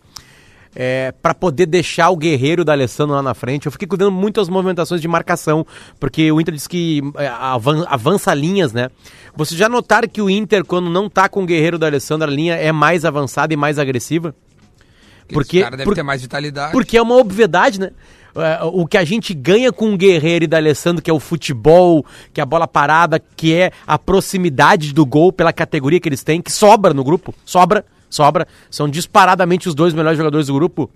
[0.77, 3.67] é, para poder deixar o guerreiro da Alessandro lá na frente?
[3.67, 5.67] Eu fiquei cuidando muito das movimentações de marcação,
[6.01, 8.89] porque o Inter diz que é, avan- avança linhas, né?
[9.37, 12.33] Vocês já notaram que o Inter, quando não tá com o guerreiro da Alessandro, a
[12.33, 14.35] linha é mais avançada e mais agressiva?
[15.27, 16.73] Porque- Porque, cara deve por- ter mais vitalidade.
[16.73, 17.91] Porque é uma obviedade, né?
[18.37, 21.21] É, O que a gente ganha com o Guerreiro e da Alessandro, que é o
[21.21, 26.09] futebol, que é a bola parada, que é a proximidade do gol pela categoria que
[26.09, 27.33] eles têm, que sobra no grupo.
[27.45, 28.47] Sobra, sobra.
[28.71, 30.91] São disparadamente os dois melhores jogadores do grupo.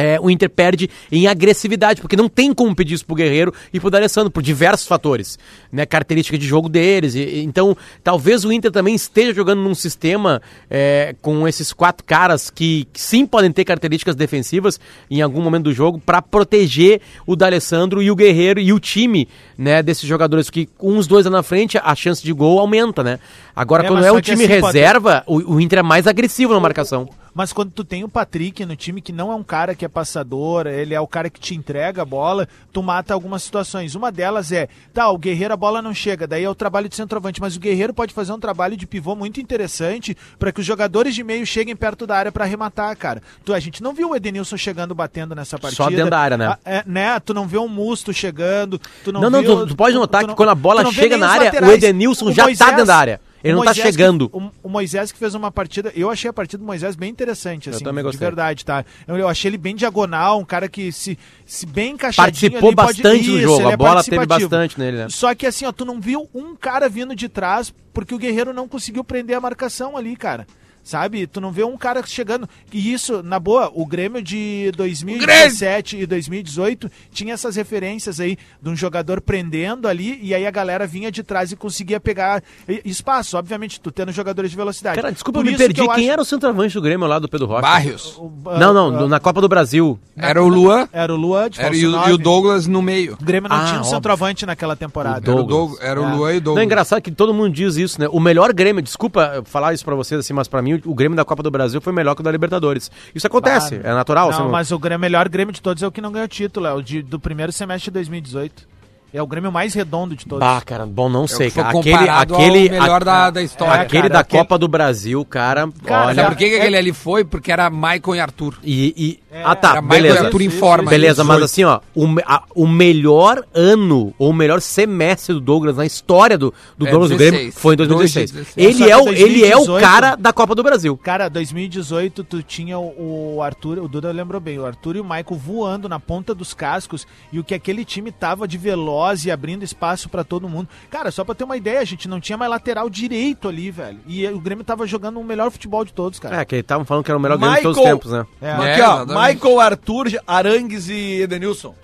[0.00, 3.80] É, o Inter perde em agressividade, porque não tem como pedir isso pro Guerreiro e
[3.80, 5.36] pro D'Alessandro, por diversos fatores,
[5.72, 10.40] né, característica de jogo deles, e- então talvez o Inter também esteja jogando num sistema
[10.70, 14.78] é, com esses quatro caras que, que sim podem ter características defensivas
[15.10, 19.26] em algum momento do jogo, para proteger o D'Alessandro e o Guerreiro e o time,
[19.58, 23.02] né, desses jogadores, que com uns dois lá na frente, a chance de gol aumenta,
[23.02, 23.18] né,
[23.56, 26.54] agora É, quando é um time assim, pode- reserva, o, o Inter é mais agressivo
[26.54, 27.08] na marcação.
[27.38, 29.88] Mas quando tu tem o Patrick no time que não é um cara que é
[29.88, 33.94] passador, ele é o cara que te entrega a bola, tu mata algumas situações.
[33.94, 36.96] Uma delas é, tá, o Guerreiro a bola não chega, daí é o trabalho de
[36.96, 40.66] centroavante, mas o Guerreiro pode fazer um trabalho de pivô muito interessante para que os
[40.66, 43.22] jogadores de meio cheguem perto da área para arrematar, cara.
[43.44, 45.90] Tu, a gente não viu o Edenilson chegando batendo nessa partida.
[45.90, 46.46] dentro da área, né?
[46.48, 47.20] Ah, é, né?
[47.20, 50.30] Tu não vê um Musto chegando, tu não Não, não, tu, tu pode notar tu
[50.30, 51.70] que quando a bola tu não chega na área, laterais.
[51.72, 53.20] o Edenilson O já tá Moisés- dentro da área.
[53.44, 54.30] Ele o não tá Moisés que- chegando.
[54.32, 57.70] o, o Moisés que fez uma partida, eu achei a partida do Moisés bem interessante,
[57.70, 58.26] assim, também de gostei.
[58.26, 58.84] verdade, tá?
[59.06, 62.76] Eu, eu achei ele bem diagonal, um cara que se, se bem encaixadinho Participou ali,
[62.76, 64.48] pode- bastante do Isso, jogo, ele a é bola teve participativo.
[64.50, 65.06] bastante nele, né?
[65.10, 68.52] Só que assim, ó, tu não viu um cara vindo de trás porque o Guerreiro
[68.52, 70.46] não conseguiu prender a marcação ali, cara.
[70.88, 71.26] Sabe?
[71.26, 72.48] Tu não vê um cara chegando.
[72.72, 78.70] E isso, na boa, o Grêmio de 2017 e 2018 tinha essas referências aí de
[78.70, 82.42] um jogador prendendo ali e aí a galera vinha de trás e conseguia pegar
[82.86, 83.36] espaço.
[83.36, 84.96] Obviamente, tu tendo jogadores de velocidade.
[84.96, 85.74] Cara, desculpa, Por eu me perdi.
[85.74, 87.60] que eu Quem acho- era o centroavante do Grêmio lá do Pedro Rocha?
[87.60, 88.16] Barrios.
[88.16, 89.98] o- Não, não, ah, do- na Copa do Brasil.
[90.16, 93.18] Era o Luan Era o Luan de era, e, o, e o Douglas no meio.
[93.20, 93.90] O Grêmio não Ah, tinha um óbvio.
[93.94, 95.20] centroavante naquela temporada.
[95.30, 95.68] O Era o, Douglas.
[95.78, 96.12] Doug- era o É.
[96.14, 96.64] Luan e o Não, é Douglas.
[96.64, 98.08] engraçado que todo mundo diz isso, né?
[98.10, 101.24] O melhor Grêmio, desculpa falar isso pra vocês assim, mas pra mim o Grêmio da
[101.24, 102.90] Copa do Brasil foi melhor que o da Libertadores.
[103.14, 103.88] Isso acontece, Claro.
[103.88, 104.30] é natural.
[104.30, 106.66] Não, não- mas o Grêmio, melhor Grêmio de todos é o que não ganhou título,
[106.66, 108.66] é o de- do primeiro semestre de 2018.
[109.10, 110.46] É o Grêmio mais redondo de todos.
[110.46, 111.50] Bah, cara, bom, não É sei.
[111.56, 113.78] Aquele, aquele, melhor a- da, da história.
[113.80, 116.14] É, aquele cara, da aquele- Copa do Brasil, cara, Cara, olha.
[116.14, 117.24] Sabe por que, que É- aquele ali foi?
[117.24, 118.58] Porque era Maicon e Arthur.
[118.62, 120.16] E, e- ah, tá, beleza.
[120.16, 120.90] e Arthur em Isso, forma.
[120.90, 121.44] Beleza, mas 18.
[121.44, 126.36] assim, ó, o, a- o melhor ano, ou o melhor semestre do Douglas na história
[126.38, 127.32] do, do É, Douglas do 16.
[127.36, 128.30] Grêmio foi em 2016.
[128.32, 128.80] 2016.
[128.80, 130.96] Ele, é o, ele é o 2018 cara da Copa do Brasil.
[130.96, 135.04] Cara, 2018 tu tinha o, o Arthur, o Duda lembrou bem, o Arthur e o
[135.04, 139.30] Michael voando na ponta dos cascos e o que aquele time tava de veloz e
[139.30, 140.68] abrindo espaço pra todo mundo.
[140.90, 143.98] Cara, só pra ter uma ideia, a gente não tinha mais lateral direito ali, velho.
[144.06, 146.40] E o Grêmio tava jogando o melhor futebol de todos, cara.
[146.40, 148.26] É, que estavam falando que era o melhor Grêmio de todos os Michael- tempos, né?
[148.40, 148.48] É.
[148.48, 149.17] É, Aqui, ó, exatamente.
[149.20, 151.74] Michael Arthur, Arangues e Edenilson.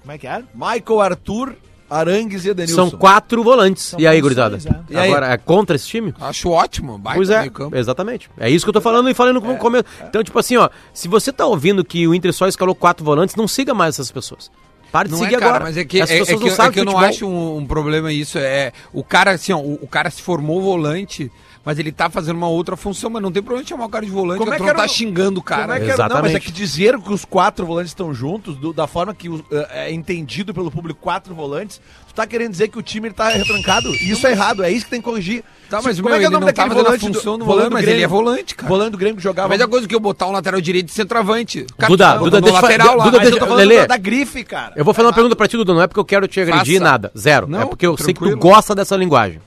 [0.00, 0.44] Como é que era?
[0.54, 1.54] Michael Arthur,
[1.88, 2.90] Arangues e Edenilson.
[2.90, 3.84] São quatro volantes.
[3.84, 4.58] São e aí, gurizada?
[4.90, 4.92] é.
[4.92, 4.96] E?
[4.96, 6.14] Agora, é contra esse time?
[6.20, 6.98] Acho ótimo.
[6.98, 7.76] Baita Pois é, meio campo.
[7.76, 8.30] exatamente.
[8.38, 9.84] É isso que eu tô falando e falando no começo.
[10.08, 13.36] Então, tipo assim, ó, se você tá ouvindo que o Inter só escalou quatro volantes,
[13.36, 14.50] não siga mais essas pessoas.
[14.94, 15.64] Para de Não seguir é, cara, agora.
[15.64, 17.66] mas é que, é, é pessoas que, é sabem que eu não acho um, um
[17.66, 18.38] problema isso.
[18.38, 21.32] É, o cara, assim, ó, o, o cara se formou volante,
[21.64, 24.10] mas ele tá fazendo uma outra função, mas não tem problema chamar o cara de
[24.10, 25.76] volante, Como é que não era tá o- xingando o Como cara.
[25.76, 25.96] é que era?
[25.96, 26.40] Não, mas é Exatamente.
[26.46, 29.92] que dizer que os quatro volantes estão juntos, do- da forma que os- é, é
[29.92, 33.88] entendido pelo público quatro volantes, tu tá querendo dizer que o time ele tá retrancado.
[33.94, 35.42] E isso é errado, é isso que tem que corrigir.
[35.70, 37.38] Tá, mas como meu, é que é o nome não tá daquele a volante função
[37.38, 37.96] do volante volante, mas Grêmio?
[37.96, 38.68] ele é volante, cara.
[38.68, 39.48] Volante do Grêmio que jogava.
[39.48, 41.66] mesma coisa que eu botar um lateral direito de centroavante.
[41.78, 43.04] Cara, Duda, tá Duda, deixa lateral lá.
[43.04, 44.74] Duda, mas eu deixa- tô falando da, da grife, cara.
[44.76, 46.78] Eu vou fazer uma pergunta pra ti, Duda, não é porque eu quero te agredir
[46.80, 47.46] nada, zero.
[47.48, 49.40] Não, é porque eu sei que tu gosta dessa linguagem,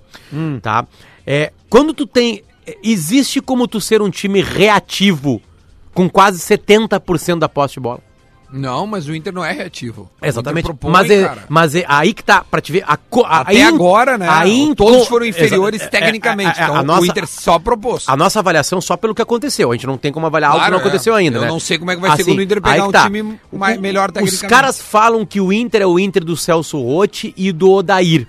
[0.62, 0.86] tá?
[1.28, 2.42] É, quando tu tem...
[2.84, 5.42] Existe como tu ser um time reativo
[5.94, 8.00] com quase 70% da posse de bola?
[8.52, 10.10] Não, mas o Inter não é reativo.
[10.22, 10.64] Exatamente.
[10.66, 12.84] Propõe, mas, é, mas é aí que tá, pra te ver.
[12.88, 12.94] A,
[13.26, 14.26] a- Até agora, né?
[14.30, 16.58] aí todos foram inferiores Exa- é, tecnicamente.
[16.60, 18.06] é, é, então nossa- o Inter só propôs.
[18.08, 19.70] A nossa avaliação só pelo que aconteceu.
[19.72, 21.20] A gente não tem como avaliar algo que Claro, não aconteceu é.
[21.20, 21.48] ainda, Eu né?
[21.50, 23.04] não sei como é que vai ser Assim, quando o Inter pegar um tá.
[23.04, 24.48] time mais- melhor Os tecnicamente.
[24.50, 28.28] caras falam que o Inter é o Inter do Celso Rotti e do Odair.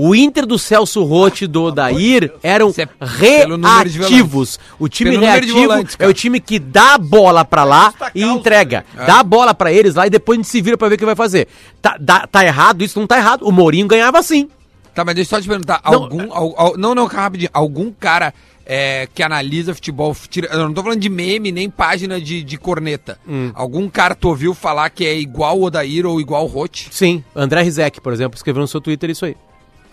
[0.00, 4.58] O Inter do Celso Rotti do Odair eram é reativos.
[4.78, 8.22] O time Pelo reativo volantes, é o time que dá a bola pra lá e
[8.22, 8.84] entrega.
[8.96, 9.06] É.
[9.06, 10.98] Dá a bola pra eles lá e depois a gente se vira pra ver o
[10.98, 11.48] que vai fazer.
[11.82, 12.82] Tá, dá- tá errado?
[12.84, 13.42] Isso não tá errado.
[13.42, 14.48] O Mourinho ganhava assim.
[14.94, 15.80] Tá, mas deixa eu só te perguntar.
[15.84, 17.50] Não, algum, al- al- não, não, rapidinho.
[17.52, 18.32] Algum cara
[18.64, 20.14] é, que analisa futebol.
[20.28, 23.18] tira- eu não tô falando de meme, nem página de, de corneta.
[23.28, 23.50] Hum.
[23.54, 26.88] Algum cara tu ouviu falar que é igual o Odair ou igual o Rote?
[26.92, 29.36] Sim, André Rizek, por exemplo, escreveu no seu Twitter isso aí.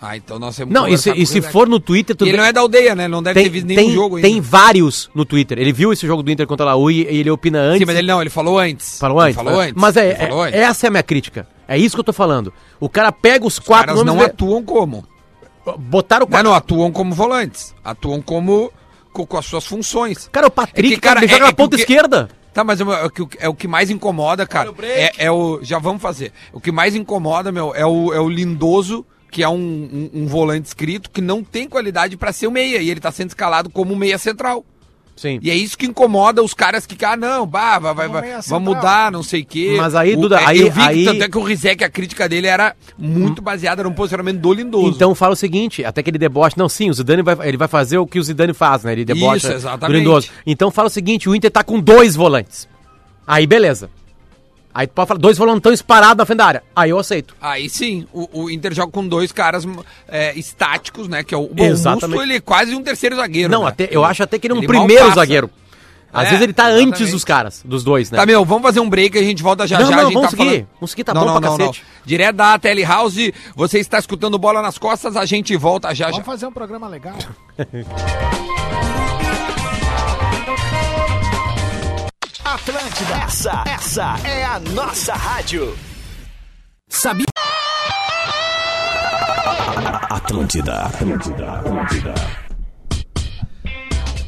[0.00, 2.44] Ah, então nós temos Não, e se, e se for no Twitter, E ele não
[2.44, 3.08] é da aldeia, né?
[3.08, 4.28] Não deve ter tem, visto nenhum tem, jogo ainda.
[4.28, 5.58] tem vários no Twitter.
[5.58, 7.78] Ele viu esse jogo do Inter contra a Laú e e ele opina antes.
[7.78, 8.98] Sim, mas ele não, ele falou antes.
[8.98, 9.36] Falou Ele antes.
[9.36, 9.74] falou antes.
[9.76, 10.60] Mas é, Ele falou é- antes.
[10.60, 11.48] essa é a minha crítica.
[11.66, 12.52] É isso que eu tô falando.
[12.78, 14.14] O cara pega os Os quatro caras nomes.
[14.20, 15.04] não atuam como?
[15.78, 16.48] Botaram Não, quatro.
[16.48, 17.74] não, atuam como volantes.
[17.84, 18.70] Atuam como
[19.12, 20.28] com, com as suas funções.
[20.30, 21.82] Cara, o Patrick, É que, cara, cara, ele joga é- na é o ponta que-
[21.82, 22.28] esquerda.
[22.54, 24.72] Tá, mas é o, o que- é o que mais incomoda, cara.
[24.82, 25.58] É, é o.
[25.62, 26.32] Já vamos fazer.
[26.52, 29.04] O que mais incomoda, meu, é o, é o Lindoso,
[29.36, 32.78] que é um, um, um volante escrito que não tem qualidade pra ser o meia.
[32.78, 34.64] E ele tá sendo escalado como meia central.
[35.14, 35.38] Sim.
[35.42, 38.58] E é isso que incomoda os caras que, ah, não, bah, vai, vai, vai, vai
[38.60, 39.74] mudar, não sei o quê.
[39.76, 41.84] Mas aí, O- Duda, é, aí- Eu vi aí- que tanto é que o Rizek,
[41.84, 44.88] a crítica dele era muito baseada no posicionamento do Lindoso.
[44.88, 46.56] Então fala o seguinte, até que ele deboche.
[46.58, 48.92] Não, sim, o Zidane vai, ele vai fazer o que o Zidane faz, né?
[48.92, 49.98] Ele debocha Isso, do exatamente.
[49.98, 50.30] Lindoso.
[50.46, 52.66] Então fala o seguinte, o Inter tá com dois volantes.
[53.26, 53.90] Aí beleza.
[54.76, 56.62] Aí tu pode falar, dois volantões parados na frente da área.
[56.76, 57.34] Aí eu aceito.
[57.40, 59.66] Aí sim, o, o Inter joga com dois caras
[60.06, 61.24] é, estáticos, né?
[61.24, 62.08] Que é o, bom, o Exatamente.
[62.08, 63.50] Musto, ele é quase um terceiro zagueiro.
[63.50, 63.68] Não, né?
[63.70, 65.48] até, eu acho até que ele é um Ele primeiro zagueiro.
[66.12, 66.88] Às É, vezes ele tá exatamente.
[67.02, 68.18] antes dos caras, dos dois, né?
[68.18, 69.96] Tá, meu, vamos fazer um break, a gente volta já Não, já.
[69.96, 70.48] não, a gente vamos tá seguir.
[70.50, 71.84] falando- Vamos seguir, tá bom pra cacete.
[72.04, 76.10] Direto da Telehouse, você está escutando Bola nas Costas, a gente volta já já.
[76.12, 77.16] Vamos fazer um programa legal.
[82.46, 85.76] Atlântida, essa, essa é a nossa rádio.
[86.88, 87.26] Sabia?
[90.08, 92.45] Atlântida, Atlântida, Atlântida.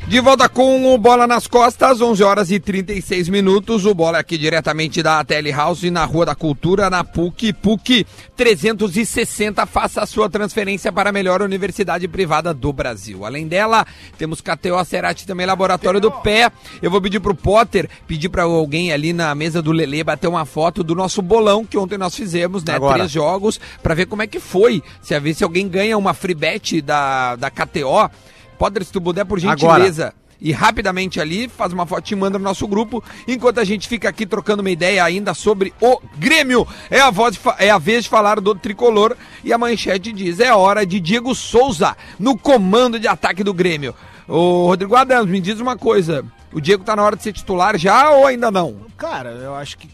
[0.09, 3.85] De volta com o Bola nas Costas, 11 horas e 36 minutos.
[3.85, 7.53] O Bola é aqui diretamente da Telehouse, na Rua da Cultura, na PUC.
[7.53, 13.27] PUC 360, faça a sua transferência para a melhor universidade privada do Brasil.
[13.27, 16.51] Além dela, temos KTO Cerati também, Laboratório do Pé.
[16.81, 20.47] Eu vou pedir pro Potter, pedir para alguém ali na mesa do Lelê bater uma
[20.47, 22.77] foto do nosso bolão que ontem nós fizemos, né?
[22.77, 22.95] Agora.
[22.95, 24.83] Três jogos, para ver como é que foi.
[25.03, 28.11] Se a ver se alguém ganha uma free bet da, da KTO.
[28.59, 30.13] Potter, se tu puder, por gentileza.
[30.41, 34.09] E rapidamente ali, faz uma foto e manda no nosso grupo, enquanto a gente fica
[34.09, 36.67] aqui trocando uma ideia ainda sobre o Grêmio.
[36.91, 40.55] É a, voz é a vez de falar do tricolor e a manchete diz: é
[40.55, 43.95] hora de Diego Souza no comando de ataque do Grêmio.
[44.29, 47.77] Ô, Rodrigo Adams, me diz uma coisa: o Diego tá na hora de ser titular
[47.79, 48.87] já ou ainda não?
[48.97, 49.89] Cara, eu acho que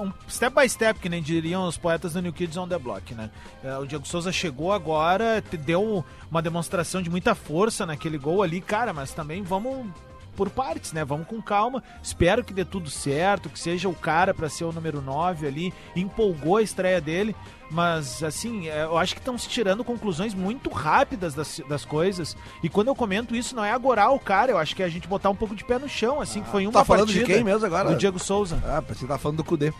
[0.00, 3.14] um step by step, que nem diriam os poetas do New Kids on the Block,
[3.14, 3.30] né?
[3.64, 8.60] É, O Diego Souza chegou agora, deu uma demonstração de muita força naquele gol ali,
[8.60, 9.86] cara, mas também vamos
[10.36, 11.04] por partes, né?
[11.04, 11.82] Vamos com calma.
[12.02, 15.74] Espero que dê tudo certo, que seja o cara pra ser o número 9 ali.
[15.94, 17.34] Empolgou a estreia dele,
[17.70, 22.36] mas assim, é, eu acho que estão se tirando conclusões muito rápidas das, das coisas.
[22.62, 24.88] E quando eu comento isso, não é agorar o cara, eu acho que é a
[24.88, 27.20] gente botar um pouco de pé no chão, assim, que foi uma tá falando de
[27.20, 27.90] partida quem mesmo agora?
[27.90, 28.60] Do Diego Souza.
[28.64, 29.72] Ah, que tava falando do Cudê.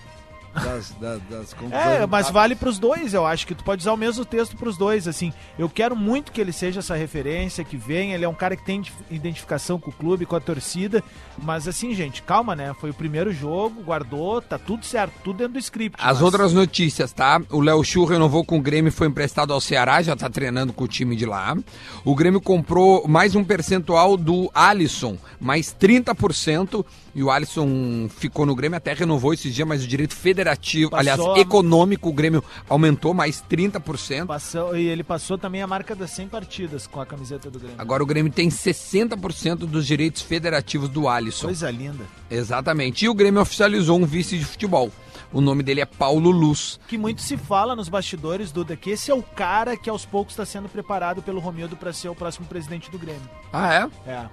[0.53, 3.97] Das, das, das É, mas vale pros dois, eu acho que tu pode usar o
[3.97, 5.33] mesmo texto pros dois, assim.
[5.59, 8.65] Eu quero muito que ele seja essa referência, que venha, ele é um cara que
[8.65, 11.05] tem identificação com o clube, com a torcida,
[11.39, 12.75] mas assim, gente, calma, né?
[12.81, 15.97] Foi o primeiro jogo, guardou, tá tudo certo, tudo dentro do script.
[16.01, 17.41] As mas- outras notícias, tá?
[17.51, 20.73] O Léo Chu renovou com o Grêmio e foi emprestado ao Ceará, já tá treinando
[20.73, 21.57] com o time de lá.
[22.05, 26.85] O Grêmio comprou mais um percentual do Alisson, mais 30%.
[27.15, 31.01] E o Alisson ficou no Grêmio, até renovou esses dias, mas o direito federativo, Passou
[31.13, 34.27] aliás, a- econômico, o Grêmio aumentou mais 30%.
[34.27, 37.77] Passou, e ele passou também a marca das 100 partidas com a camiseta do Grêmio.
[37.79, 41.47] Agora o Grêmio tem 60% dos direitos federativos do Alisson.
[41.49, 42.05] Coisa linda.
[42.31, 43.05] Exatamente.
[43.05, 44.91] E o Grêmio oficializou um vice de futebol.
[45.33, 46.81] O nome dele é Paulo Luz.
[46.89, 50.33] Que muito se fala nos bastidores, Duda, que esse é o cara que aos poucos
[50.33, 53.23] está sendo preparado pelo Romildo para ser o próximo presidente do Grêmio.
[53.53, 53.73] Ah,
[54.07, 54.11] é?
[54.11, 54.27] É.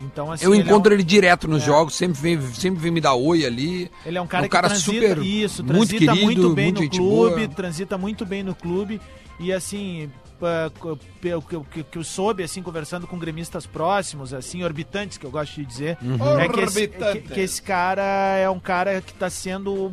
[0.00, 1.66] Então, assim, Eu ele é encontro um- ele direto nos É.
[1.66, 3.90] jogos, sempre vem, sempre vem me dar oi ali.
[4.06, 6.72] Ele é um cara um que cara transita, super, isso, muito transita querido, muito bem
[6.72, 7.48] muito no clube, boa.
[7.56, 9.00] transita muito bem no clube
[9.40, 10.08] e assim,
[11.20, 15.26] pelo que, eu- que, que eu soube assim conversando com gremistas próximos, assim, orbitantes que
[15.26, 16.38] eu gosto de dizer, Uhum.
[16.38, 18.02] é que esse, que, que esse cara
[18.36, 19.92] é um cara que está sendo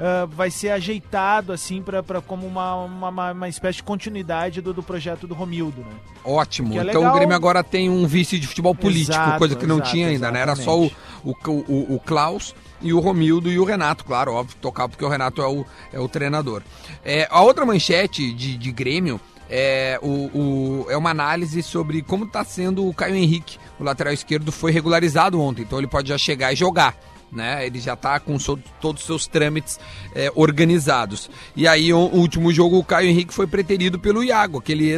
[0.00, 4.82] ah, vai ser ajeitado assim para como uma, uma, uma- espécie de continuidade do, do
[4.82, 5.92] projeto do Romildo, né?
[6.24, 6.72] Ótimo.
[6.78, 7.12] É então legal.
[7.12, 10.08] o Grêmio agora tem um vice de futebol político, Exato, coisa que não exato, tinha
[10.08, 10.40] ainda, né?
[10.40, 10.86] Era só o,
[11.24, 11.34] o,
[11.66, 15.42] o, o Klaus e o Romildo e o Renato, claro, óbvio, tocar porque o Renato
[15.42, 16.62] é o, é o treinador.
[17.04, 22.24] É, a outra manchete de, de Grêmio é, o, o- é uma análise sobre como
[22.24, 23.58] está sendo o Caio Henrique.
[23.80, 26.94] O lateral esquerdo foi regularizado ontem, então ele pode já chegar e jogar.
[27.30, 27.66] Né?
[27.66, 29.78] Ele já está com so- todos os seus trâmites
[30.14, 31.28] é, organizados.
[31.54, 34.90] E aí, o, o último jogo, o Caio Henrique foi preterido pelo Iago, aquele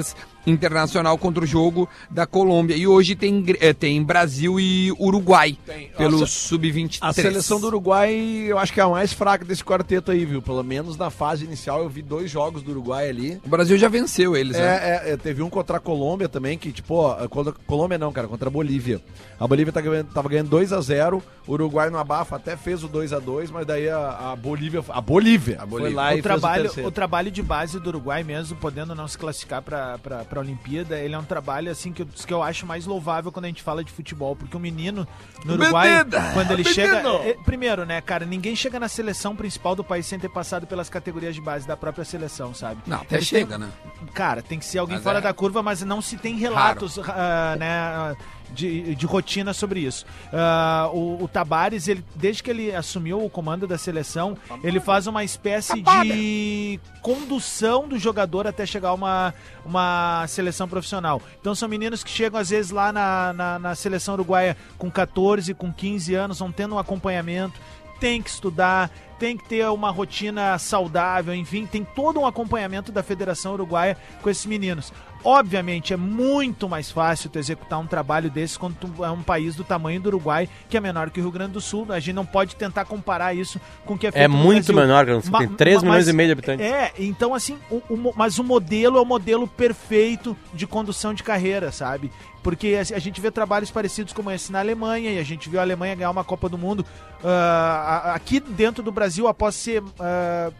[0.46, 2.74] internacional contra o jogo da Colômbia.
[2.76, 5.56] E hoje tem, eh, tem Brasil e Uruguai
[5.96, 6.98] pelo Nossa, sub-23.
[7.00, 8.12] A seleção do Uruguai,
[8.46, 10.40] eu acho que é a mais fraca desse quarteto aí, viu?
[10.42, 13.40] Pelo menos na fase inicial eu vi dois jogos do Uruguai ali.
[13.44, 14.62] O Brasil já venceu eles, né?
[15.04, 17.98] É, é, é, teve um contra a Colômbia também, que, tipo, ó, contra a Colômbia
[17.98, 19.00] não, cara, contra a Bolívia.
[19.38, 23.50] A Bolívia tá ganhando- tava ganhando 2x0, o Uruguai no abafa até fez o 2x2,
[23.50, 24.82] mas daí a, a Bolívia.
[24.88, 25.96] A Bolívia, A foi Bolívia.
[25.96, 29.06] lá e o trabalho, fez o o, trabalho de base do Uruguai mesmo, podendo não
[29.08, 32.42] se classificar pra, pra, pra Olimpíada, ele é um trabalho assim que eu, que eu
[32.42, 35.06] acho mais louvável quando a gente fala de futebol, porque o menino
[35.44, 36.30] no Uruguai, Menina!
[36.32, 36.74] quando ele Menino!
[36.74, 37.08] chega.
[37.28, 40.88] é, primeiro, né, cara, ninguém chega na seleção principal do país sem ter passado pelas
[40.88, 42.80] categorias de base da própria seleção, sabe?
[42.86, 43.68] Não, até Eles chega, né?
[44.14, 46.98] Cara, tem que ser alguém Mas fora é da curva, mas não se tem relatos,
[47.00, 48.16] ah, né,
[48.52, 50.04] de, de rotina sobre isso.
[50.32, 55.06] Ah, o, o Tabares, ele, desde que ele assumiu o comando da seleção, ele faz
[55.06, 59.34] uma espécie de condução do jogador até chegar a uma,
[59.64, 61.20] uma seleção profissional.
[61.40, 65.54] Então são meninos que chegam às vezes lá na, na, na seleção uruguaia com 14,
[65.54, 67.58] com 15 anos, vão tendo um acompanhamento,
[68.00, 73.02] tem que estudar, tem que ter uma rotina saudável, enfim, tem todo um acompanhamento da
[73.02, 74.90] Federação Uruguaia com esses meninos.
[75.22, 79.54] Obviamente é muito mais fácil tu executar um trabalho desse quando tu é um país
[79.54, 81.86] do tamanho do Uruguai, que é menor que o Rio Grande do Sul.
[81.90, 84.74] A gente não pode tentar comparar isso com o que é feito É muito Brasil.
[84.76, 85.06] menor.
[85.22, 86.64] Tem Ma- 3 ma- milhões e meio de habitantes.
[86.66, 91.22] É, então assim, o, o mas o modelo é o modelo perfeito de condução de
[91.22, 92.10] carreira, sabe?
[92.42, 95.62] Porque a, gente vê trabalhos parecidos como esse na Alemanha, e a gente viu a
[95.62, 96.86] Alemanha ganhar uma Copa do Mundo
[97.22, 99.82] a- aqui dentro do Brasil após ser.
[99.98, 100.50] ah,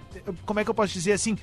[0.44, 1.38] como é que eu posso dizer assim?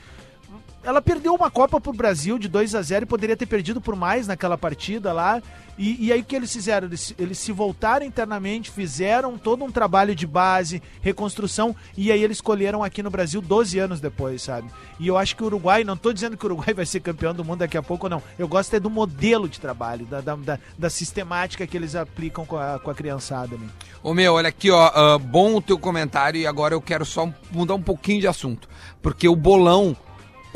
[0.87, 3.93] Ela perdeu uma Copa pro Brasil de 2 a 0 e poderia ter perdido por
[3.93, 5.43] mais naquela partida lá.
[5.77, 6.87] E, e aí o que eles fizeram?
[6.87, 12.37] Eles, eles se voltaram internamente, fizeram todo um trabalho de base, reconstrução, e aí eles
[12.37, 14.69] escolheram aqui no Brasil 12 anos depois, sabe?
[14.97, 17.33] E eu acho que o Uruguai, não tô dizendo que o Uruguai vai ser campeão
[17.33, 18.23] do mundo daqui a pouco, não.
[18.39, 22.45] Eu gosto é do modelo de trabalho, da, da, da, da sistemática que eles aplicam
[22.45, 23.57] com a, com a criançada.
[23.57, 23.67] Né?
[24.01, 27.29] Ô meu, olha aqui, ó, ah, bom o teu comentário e agora eu quero só
[27.51, 28.69] mudar um pouquinho de assunto.
[29.01, 29.93] Porque o bolão,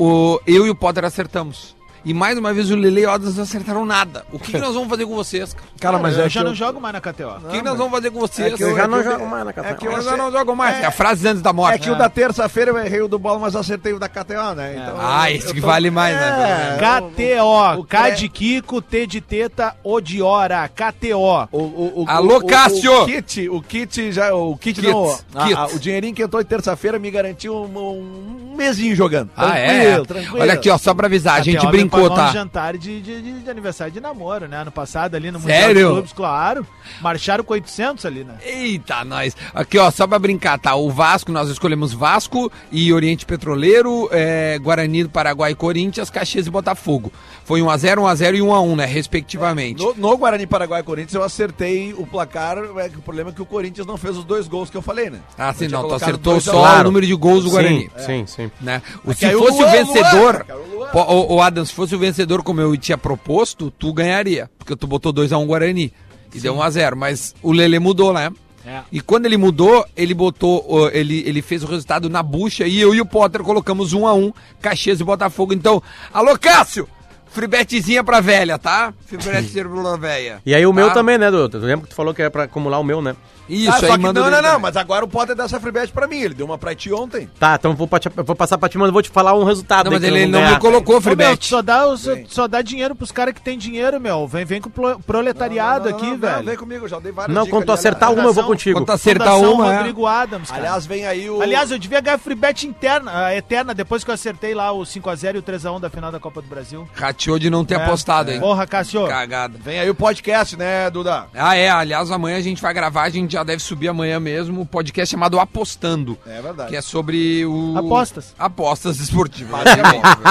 [0.02, 1.76] o, eu e o Potter acertamos.
[2.04, 4.24] E mais uma vez o Lele e o Adams não acertaram nada.
[4.32, 5.66] O que, que nós vamos fazer com vocês, cara?
[5.80, 7.28] Cara, mas eu é já que não eu- jogo mais na KTO.
[7.44, 8.52] O que, que nós vamos fazer com vocês?
[8.52, 9.78] É que eu- Eu já é não eu- jogo mais na é Catarina.
[9.78, 10.80] que eu- Eu já não jogo mais.
[10.80, 11.74] É, a frase antes da morte.
[11.74, 14.54] É que o da terça-feira eu errei o do bola, mas acertei o da KTO,
[14.54, 14.74] né?
[14.82, 16.76] Então, Ah, eu- esse eu que tô- vale mais, né?
[16.76, 21.48] É, KTO, o K de Kiko, T de Teta, O de Hora, KTO.
[21.52, 23.02] O, o, o, Alô, o- Cássio!
[23.02, 24.34] O, kit, o kit já.
[24.34, 25.10] O kit, Kit, não.
[25.34, 25.54] a- kit.
[25.54, 29.30] a- o dinheirinho que entrou em terça-feira me garantiu um, um mesinho jogando.
[29.36, 30.00] Ah, é?
[30.04, 30.40] tranquilo.
[30.40, 31.70] Olha aqui, ó, só pra avisar, a gente KTO
[32.10, 32.30] tá?
[32.30, 34.58] Um jantar de, de, de- de aniversário de namoro, né?
[34.58, 35.86] Ano passado ali no Sério?
[35.88, 36.66] dos Clubes, claro.
[37.00, 38.34] Marcharam com 800 ali, né?
[38.44, 39.36] Eita, nós.
[39.54, 40.74] Aqui, ó, só pra brincar, tá?
[40.74, 46.46] O Vasco, nós escolhemos Vasco e Oriente Petroleiro, é, Guarani do Paraguai e Corinthians, Caxias
[46.46, 47.12] e Botafogo.
[47.44, 48.86] Foi 1x0, 1x0 e 1x1, né?
[48.86, 49.82] Respectivamente.
[49.82, 53.42] No, no Guarani Paraguai e Corinthians eu acertei o placar, é o problema é que
[53.42, 55.20] o Corinthians não fez os dois gols que eu falei, né?
[55.36, 55.86] Ah, sim, não.
[55.88, 56.58] Tu acertou só um.
[56.58, 56.84] o Claro.
[56.84, 57.90] número de gols do Guarani.
[57.98, 58.50] Sim, sim, sim.
[58.60, 58.80] Né?
[59.04, 60.90] O, se fosse o o vencedor, Luan, o Luan.
[60.94, 64.48] O, o Adam, se fosse o vencedor como eu tinha proposto, tu ganharia.
[64.58, 65.92] Porque tu botou 2x1 Guarani.
[66.34, 66.94] E deu 1x0.
[66.94, 68.30] Mas o Lele mudou, né?
[68.64, 68.80] É.
[68.92, 72.94] E quando ele mudou, ele botou, ele, ele fez o resultado na bucha e eu
[72.94, 75.52] e o Potter colocamos 1 a 1 Caxias e Botafogo.
[75.52, 75.82] Então,
[76.14, 76.88] alô Cássio!
[77.32, 78.92] Fribetezinha pra velha, tá?
[79.06, 80.40] Fribetezinha pra velha.
[80.46, 80.94] E aí o meu Tá?
[80.94, 81.58] também, né, Dudu?
[81.58, 83.16] Tu lembra que tu falou que era pra acumular o meu, né?
[83.52, 85.72] Isso, Ah, aí que manda não, não, não, mas agora o Potter dá essa free
[85.72, 86.20] bet pra mim.
[86.20, 87.28] Ele deu uma pra ti ontem.
[87.38, 87.88] Tá, então eu vou,
[88.24, 89.86] vou passar pra ti, mas eu vou te falar um resultado.
[89.86, 90.52] Não, mas ele não ganhar.
[90.54, 91.48] me colocou Fribete.
[91.48, 94.26] só, dá, os- só dá dinheiro pros caras que tem dinheiro, meu.
[94.26, 96.44] Vem, vem com o pro- proletariado Não, não, aqui, não, não, velho.
[96.44, 98.24] Vem comigo, já dei várias Não, dicas quando tu acertar aliás.
[98.24, 98.78] uma, eu vou contigo.
[98.78, 99.76] Quando tu acertar Fundação uma, é.
[99.78, 100.60] Rodrigo Adams, cara.
[100.62, 101.42] Aliás, vem aí o.
[101.42, 104.82] Aliás, eu devia ganhar free bet interna, a eterna, depois que eu acertei lá o
[104.84, 106.88] 5x0 e o 3x1 da final da Copa do Brasil.
[106.94, 107.84] Rateou de não ter É.
[107.84, 108.40] apostado, hein?
[108.40, 109.06] Porra, Cássio.
[109.06, 109.58] Cagada.
[109.62, 111.26] Vem aí o podcast, né, Duda?
[111.34, 111.68] Ah, é.
[111.70, 115.10] Aliás, amanhã a gente vai gravar, a gente já deve subir amanhã mesmo, o podcast
[115.12, 116.18] chamado Apostando.
[116.26, 116.70] É verdade.
[116.70, 117.76] Que é sobre o.
[117.76, 118.34] Apostas.
[118.38, 119.60] Apostas esportivas.
[119.66, 120.24] É meio óbvio.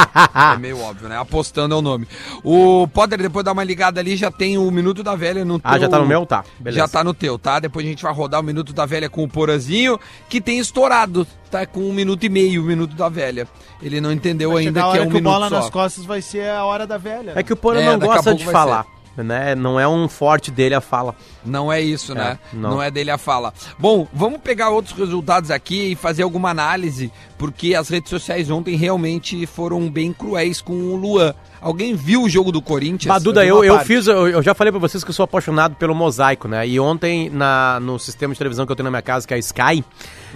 [0.54, 1.18] É meio óbvio, né?
[1.18, 2.08] Apostando é o nome.
[2.44, 5.78] O Potter, depois dá uma ligada ali, já tem o Minuto da Velha no Ah,
[5.80, 6.26] já tá no meu?
[6.26, 6.82] Tá, beleza.
[6.82, 7.60] Já tá no teu, tá?
[7.60, 11.26] Depois a gente vai rodar o Minuto da Velha com o Porazinho, que tem estourado,
[11.50, 11.66] tá?
[11.66, 13.48] Com um minuto e meio o Minuto da Velha.
[13.82, 15.56] Ele não entendeu Vai ainda a que é hora um que o minuto bola só.
[15.56, 17.34] nas costas vai ser a hora da velha.
[17.36, 18.86] É que o Porã É, não a gosta de falar.
[19.18, 19.56] Né?
[19.56, 21.16] Não é um forte dele a fala.
[21.46, 22.40] Não é isso, né?
[22.54, 22.72] Não.
[22.72, 22.82] não.
[22.82, 23.54] é dele a fala.
[23.78, 28.76] Bom, vamos pegar outros resultados aqui e fazer alguma análise, porque as redes sociais ontem
[28.76, 31.34] realmente foram bem cruéis com o Luan.
[31.60, 33.14] Alguém viu o jogo do Corinthians?
[33.14, 33.88] Baduda, vi eu, eu parte.
[33.88, 36.68] fiz, eu, eu já falei pra vocês que eu sou apaixonado pelo mosaico, né?
[36.68, 39.38] E ontem, na, no sistema de televisão que eu tenho na minha casa, que é
[39.38, 39.84] a Sky,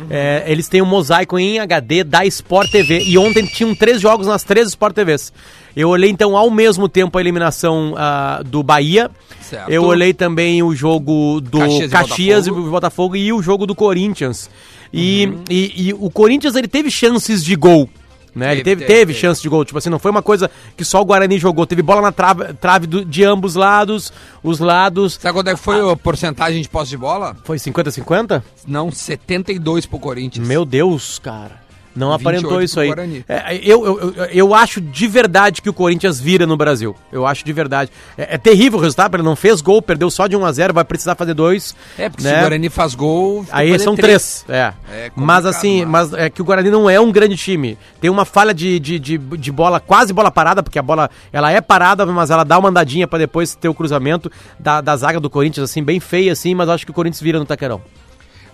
[0.10, 2.99] é, eles têm um mosaico em HD da Sport TV.
[2.99, 5.34] E ontem tinham três jogos nas três Sport TVs.
[5.76, 9.11] Eu olhei então ao mesmo tempo a eliminação ah, do Bahia.
[9.41, 9.69] Certo.
[9.69, 12.67] Eu olhei também o jogo do Caxias Caxias, e e Botafogo.
[12.67, 14.49] o Botafogo e o jogo do Corinthians.
[14.93, 15.43] E, Uhum.
[15.49, 17.89] e, e o Corinthians ele teve chances de gol.
[18.34, 18.51] Né?
[18.51, 19.19] Ele Teve, teve, teve, teve, teve.
[19.19, 19.63] chance de gol.
[19.63, 21.65] Tipo assim, não foi uma coisa que só o Guarani jogou.
[21.65, 24.11] Teve bola na trave, trave do- de ambos lados.
[24.43, 25.17] Os lados.
[25.21, 27.36] Sabe quando é que foi a porcentagem de posse de bola?
[27.45, 28.43] Foi 50-50?
[28.67, 30.45] Não, 72 pro Corinthians.
[30.45, 31.63] Meu Deus, cara.
[31.96, 32.88] Não 28 aparentou isso aí.
[32.88, 33.26] Guarani.
[33.28, 36.96] É, eu, eu, eu, eu acho de verdade que o Corinthians vira no Brasil.
[37.12, 37.89] Eu acho de verdade.
[38.18, 40.74] É, é terrível o resultado, ele não fez gol, perdeu só de 1 a 0
[40.74, 41.76] vai precisar fazer dois.
[41.98, 42.32] É, porque né?
[42.32, 43.46] se o Guarani faz gol...
[43.52, 44.46] Aí são três.
[44.50, 44.74] É.
[44.91, 47.78] É mas assim, mas- é que o Guarani não é um grande time.
[48.02, 51.52] Tem uma falha de, de, de, de bola, quase bola parada, porque a bola ela
[51.52, 55.20] é parada, mas ela dá uma andadinha pra depois ter o cruzamento da, da zaga
[55.20, 57.82] do Corinthians, assim, bem feia, assim, mas eu acho que o Corinthians vira no Taquerão.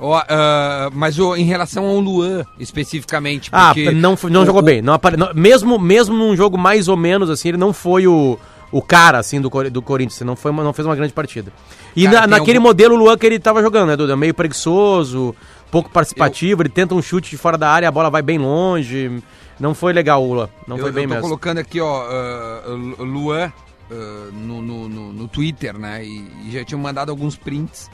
[0.04, 4.66] Ó, ah, mas ô, em relação ao Luan, especificamente, Ah, não, não o- jogou o-
[4.66, 4.82] bem.
[4.82, 5.16] Não apare...
[5.16, 8.38] não- mesmo, mesmo num jogo mais ou menos assim, ele não foi o,
[8.72, 10.20] o cara assim do, do Corinthians.
[10.22, 11.54] Não, foi uma- não fez uma grande partida.
[11.95, 14.18] E Cara, na- naquele algum- modelo Luan que ele tava jogando, né, Duda?
[14.18, 15.36] Meio preguiçoso,
[15.70, 16.64] pouco participativo.
[16.64, 19.22] Ele tenta um chute de fora da área, a bola vai bem longe.
[19.60, 20.49] Não foi legal o Luan.
[20.68, 21.28] Não eu, foi bem eu tô mesmo.
[21.28, 22.04] colocando aqui, ó,
[22.68, 23.52] Lu- Luan
[23.91, 26.04] ah, no, no, no, no Twitter, né?
[26.04, 27.88] E, e já tinham mandado alguns prints.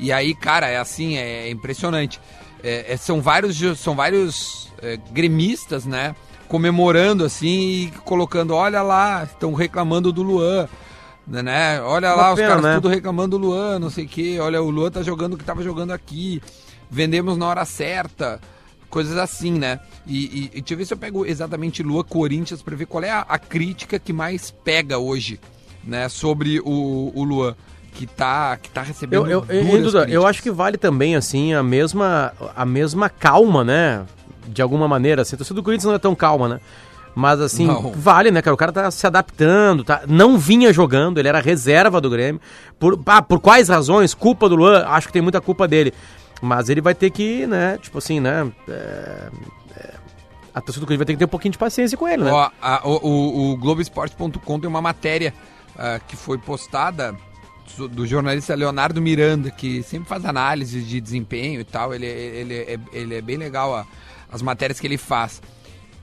[0.00, 2.18] E aí, cara, é assim, é impressionante.
[2.62, 6.16] É, é, são vários, são vários é, gremistas, né?
[6.48, 10.66] Comemorando assim e colocando, olha lá, estão reclamando do Luan.
[11.26, 11.80] Né?
[11.82, 12.74] Olha Uma lá, os pena, caras né?
[12.74, 14.38] tudo reclamando do Luan, não sei o quê.
[14.40, 16.42] Olha, o Luan tá jogando o que tava jogando aqui.
[16.90, 18.40] Vendemos na hora certa.
[18.88, 19.78] Coisas assim, né?
[20.04, 23.04] E, e, e deixa eu ver se eu pego exatamente Lua Corinthians pra ver qual
[23.04, 25.38] é a, a crítica que mais pega hoje,
[25.84, 26.08] né?
[26.08, 27.54] Sobre o, o Luan,
[27.94, 31.52] que tá, que tá recebendo Eu, eu, eu, Duda, eu acho que vale também, assim,
[31.54, 34.04] a mesma, a mesma calma, né?
[34.48, 35.34] De alguma maneira, assim.
[35.34, 36.60] A torcida do Corinthians não é tão calma, né?
[37.14, 37.90] Mas, assim, Não.
[37.92, 38.54] vale, né, cara?
[38.54, 40.02] O cara tá se adaptando, tá?
[40.06, 42.40] Não vinha jogando, ele era reserva do Grêmio.
[42.78, 44.14] Por, ah, por quais razões?
[44.14, 44.84] Culpa do Luan?
[44.86, 45.92] Acho que tem muita culpa dele.
[46.40, 48.50] Mas ele vai ter que, né, tipo assim, né?
[48.68, 49.28] é,
[49.76, 49.90] é,
[50.54, 52.30] a torcida do Corinthians vai ter que ter um pouquinho de paciência com ele, né?
[52.32, 55.34] Ó, a- o, o, o Globoesporte.com tem uma matéria
[55.76, 57.14] ah, que foi postada
[57.90, 61.94] do jornalista Leonardo Miranda, que sempre faz análise de desempenho e tal.
[61.94, 63.86] Ele, ele, é, ele é bem legal a-
[64.30, 65.40] as matérias que ele faz.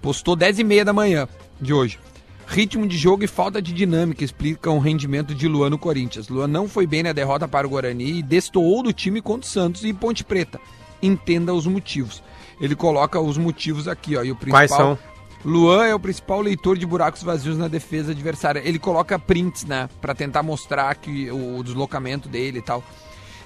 [0.02, 1.28] Postou 10 e meia da manhã
[1.60, 2.00] de hoje.
[2.46, 6.30] Ritmo de jogo e falta de dinâmica explicam o rendimento de Luan no Corinthians.
[6.30, 9.52] Luan não foi bem na derrota para o Guarani e destoou do time contra o
[9.52, 10.60] Santos e Ponte Preta.
[11.02, 12.24] Entenda os motivos.
[12.62, 14.24] Ele coloca os motivos aqui, ó.
[14.24, 14.98] E o principal, Quais são?
[15.46, 18.62] Luan é o principal leitor de buracos vazios na defesa adversária.
[18.66, 19.88] Ele coloca prints, né?
[20.02, 22.84] Pra tentar mostrar que o, o deslocamento dele e tal.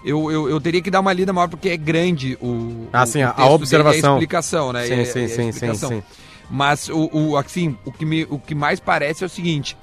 [0.04, 3.24] Eu, eu, eu teria que dar uma lida maior porque é grande o, Ah, sim,
[3.24, 4.14] o a observação.
[4.14, 4.88] a explicação, né?
[4.88, 5.90] Sim, E a- sim, sim, sim, explicação.
[5.90, 6.04] sim.
[6.50, 9.78] Mas o, o, assim, o, que me, o que mais parece é o seguinte: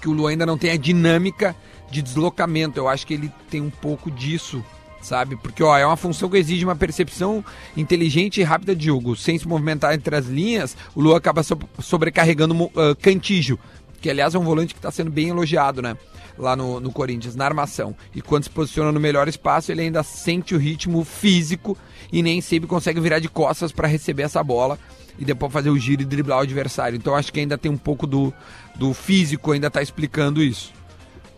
[0.00, 1.54] que o Luan ainda não tem a dinâmica
[1.90, 2.78] de deslocamento.
[2.78, 4.64] Eu acho que ele tem um pouco disso,
[5.00, 5.36] sabe?
[5.36, 7.44] Porque ó, é uma função que exige uma percepção
[7.76, 9.16] inteligente e rápida de jogo.
[9.16, 13.58] Sem se movimentar entre as linhas, o Luan acaba so- sobrecarregando ah, Cantígio,
[14.00, 15.96] que aliás é um volante que está sendo bem elogiado, né?
[16.38, 17.94] Lá no, no Corinthians, na armação.
[18.14, 21.76] E quando se posiciona no melhor espaço, ele ainda sente o ritmo físico
[22.10, 24.78] e nem sempre consegue virar de costas para receber essa bola
[25.18, 26.96] e depois fazer o giro e driblar o adversário.
[26.96, 28.32] Então acho que ainda tem um pouco do,
[28.74, 30.72] do físico, ainda tá explicando isso.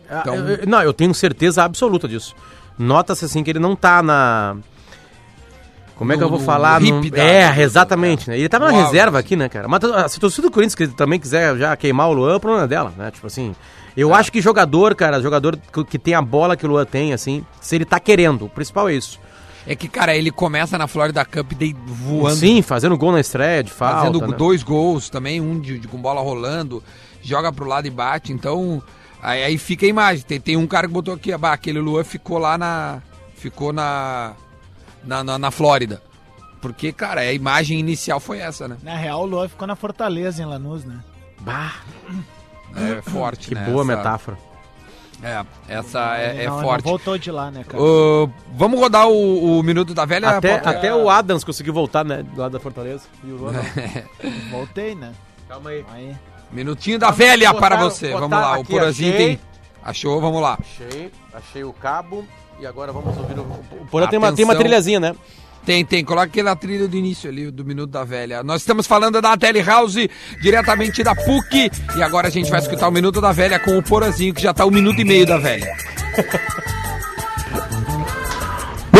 [0.05, 2.33] Então- Ah, eu- não, eu tenho certeza absoluta disso.
[2.77, 4.57] Nota-se assim que ele não tá na.
[5.95, 6.81] Como é que No- eu vou falar?
[6.81, 8.37] No- É, exatamente, né?
[8.37, 9.67] Ele tava na No reserva aqui, né, cara?
[9.67, 12.39] Mas to- se a torcida do Corinthians que também quiser já queimar o Luan, o
[12.39, 13.11] problema é dela, né?
[13.11, 13.55] Tipo assim.
[13.95, 14.17] Eu É.
[14.17, 17.45] acho que jogador, cara, jogador que, que tem a bola que o Luan tem, assim,
[17.61, 19.19] se ele tá querendo, o principal é isso.
[19.67, 23.63] É que, cara, ele começa na Florida Cup daí voando, Sim, fazendo gol na estreia
[23.63, 23.97] de falta.
[23.99, 24.35] fazendo né?
[24.35, 26.83] dois gols também, um de, de- com bola rolando,
[27.21, 28.33] joga pro lado e bate.
[28.33, 28.81] Então,
[29.23, 30.23] aí, aí fica a imagem.
[30.25, 33.01] Tem, tem um cara que botou aqui, bah, aquele Luan ficou lá na.
[33.35, 34.33] Ficou na.
[35.03, 36.01] Na, na, na Flórida.
[36.61, 38.77] Porque, cara, a imagem inicial foi essa, né?
[38.81, 40.99] Na real, o Luan ficou na Fortaleza, em Lanús, né?
[41.41, 41.73] Bah,
[42.75, 43.65] É forte, que né?
[43.65, 44.37] boa Essa- metáfora.
[45.21, 46.83] É, essa é, é não, não forte.
[46.83, 47.81] voltou de lá, né, cara?
[47.81, 50.29] Ô, vamos rodar o, o Minuto da Velha?
[50.31, 52.23] Até, até o Adams conseguiu voltar, né?
[52.23, 53.05] Do lado da Fortaleza.
[53.23, 53.63] E o Luan não.
[54.51, 55.13] Voltei, né?
[55.47, 55.85] Calma aí.
[55.93, 56.15] Aí.
[56.53, 58.11] Minutinho da Velha botaram- para você.
[58.11, 59.39] Vamos lá, o Porazinho tem...
[59.83, 60.21] Achou?
[60.21, 60.57] Vamos lá.
[60.61, 62.25] Achei, achei o cabo
[62.59, 63.41] e agora vamos ouvir o.
[63.81, 65.13] O Porã tem uma, tem uma trilhazinha, né?
[65.65, 66.03] Tem, tem.
[66.05, 68.43] Coloca aquela trilha do início ali, do Minuto da Velha.
[68.43, 70.09] Nós estamos falando da Telehouse,
[70.41, 71.69] diretamente da PUC.
[71.97, 74.53] E agora a gente vai escutar o Minuto da Velha com o Porazinho, que já
[74.53, 75.73] tá um minuto e meio da Velha.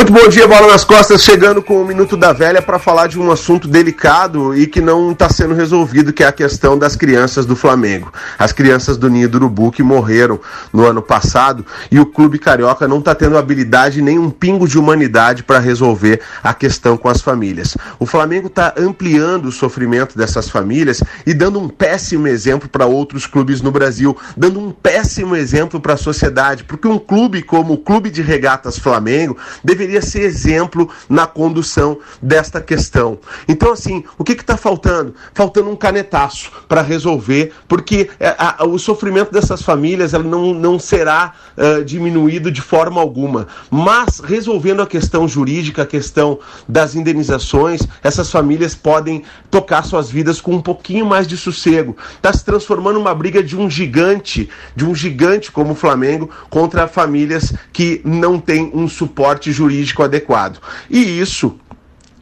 [0.04, 3.18] Muito bom dia, bola nas costas, chegando com o Minuto da Velha para falar de
[3.18, 7.46] um assunto delicado e que não está sendo resolvido, que é a questão das crianças
[7.46, 8.12] do Flamengo.
[8.38, 10.42] As crianças do Ninho do Urubu que morreram
[10.74, 14.78] no ano passado e o Clube Carioca não está tendo habilidade nem um pingo de
[14.78, 17.78] humanidade para resolver a questão com as famílias.
[17.98, 23.26] O Flamengo está ampliando o sofrimento dessas famílias e dando um péssimo exemplo para outros
[23.26, 27.78] clubes no Brasil, dando um péssimo exemplo para a sociedade, porque um clube como o
[27.78, 33.20] Clube de Regatas Flamengo deveria ser exemplo na condução desta questão.
[33.48, 35.14] Então, assim, o que está faltando?
[35.34, 40.80] Faltando um canetaço para resolver, porque é, a, o sofrimento dessas famílias ela não, não
[40.80, 43.48] será uh, diminuído de forma alguma.
[43.70, 50.42] Mas, resolvendo a questão jurídica, a questão das indenizações, essas famílias podem tocar suas vidas
[50.42, 51.96] com um pouquinho mais de sossego.
[52.16, 56.88] Está se transformando uma briga de um gigante, de um gigante como o Flamengo, contra
[56.88, 60.60] famílias que não têm um suporte jurídico adequado.
[60.90, 61.60] E isso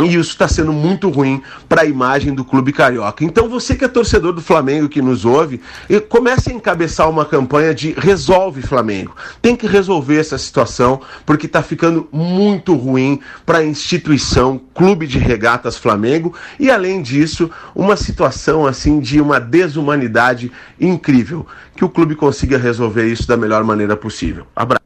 [0.03, 3.23] e isso está sendo muito ruim para a imagem do clube carioca.
[3.23, 5.61] Então, você que é torcedor do Flamengo, que nos ouve,
[6.09, 9.15] comece a encabeçar uma campanha de resolve Flamengo.
[9.41, 15.19] Tem que resolver essa situação, porque está ficando muito ruim para a instituição Clube de
[15.19, 16.33] Regatas Flamengo.
[16.59, 21.45] E, além disso, uma situação assim de uma desumanidade incrível.
[21.75, 24.45] Que o clube consiga resolver isso da melhor maneira possível.
[24.55, 24.80] Abraço.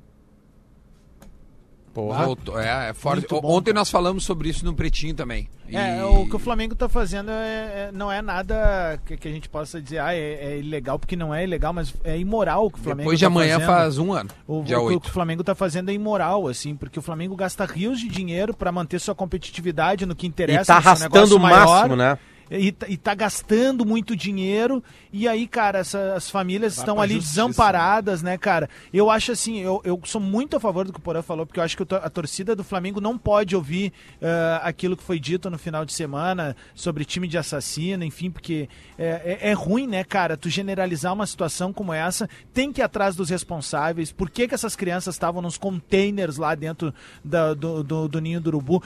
[2.04, 2.60] Voltou.
[2.60, 3.26] É, é forte.
[3.44, 5.48] Ontem nós falamos sobre isso no Pretinho também.
[5.72, 9.32] É, o que o Flamengo tá fazendo é, é, não é nada que, que, a
[9.32, 12.72] gente possa dizer, ah, é, é, ilegal, porque não é ilegal, mas é imoral o
[12.72, 13.68] que o Flamengo Depois de tá amanhã fazendo.
[13.68, 14.30] faz um ano.
[14.48, 14.98] O, dia o, 8.
[14.98, 18.08] o que o Flamengo tá fazendo é imoral, assim, porque o Flamengo gasta rios de
[18.08, 20.62] dinheiro para manter sua competitividade no que interessa.
[20.62, 21.66] E tá arrastando o maior.
[21.66, 22.18] máximo, né?
[22.52, 24.84] E, tá- e tá gastando muito dinheiro.
[25.12, 28.70] E aí, cara, essa- as famílias Vai estão ali justiça, desamparadas, né, cara?
[28.94, 31.60] Eu acho assim, eu, eu sou muito a favor do que o Porã falou, porque
[31.60, 33.92] eu acho que a torcida do Flamengo não pode ouvir
[34.22, 38.70] ah, aquilo que foi dito no final de semana sobre time de assassino, enfim, porque
[38.98, 40.38] é, é- é ruim, né, cara?
[40.38, 44.12] Tu generalizar uma situação como essa, tem que ir atrás dos responsáveis.
[44.12, 46.94] Por que, que essas crianças estavam nos containers lá dentro
[47.24, 48.84] da- do, do, do ninho do urubu?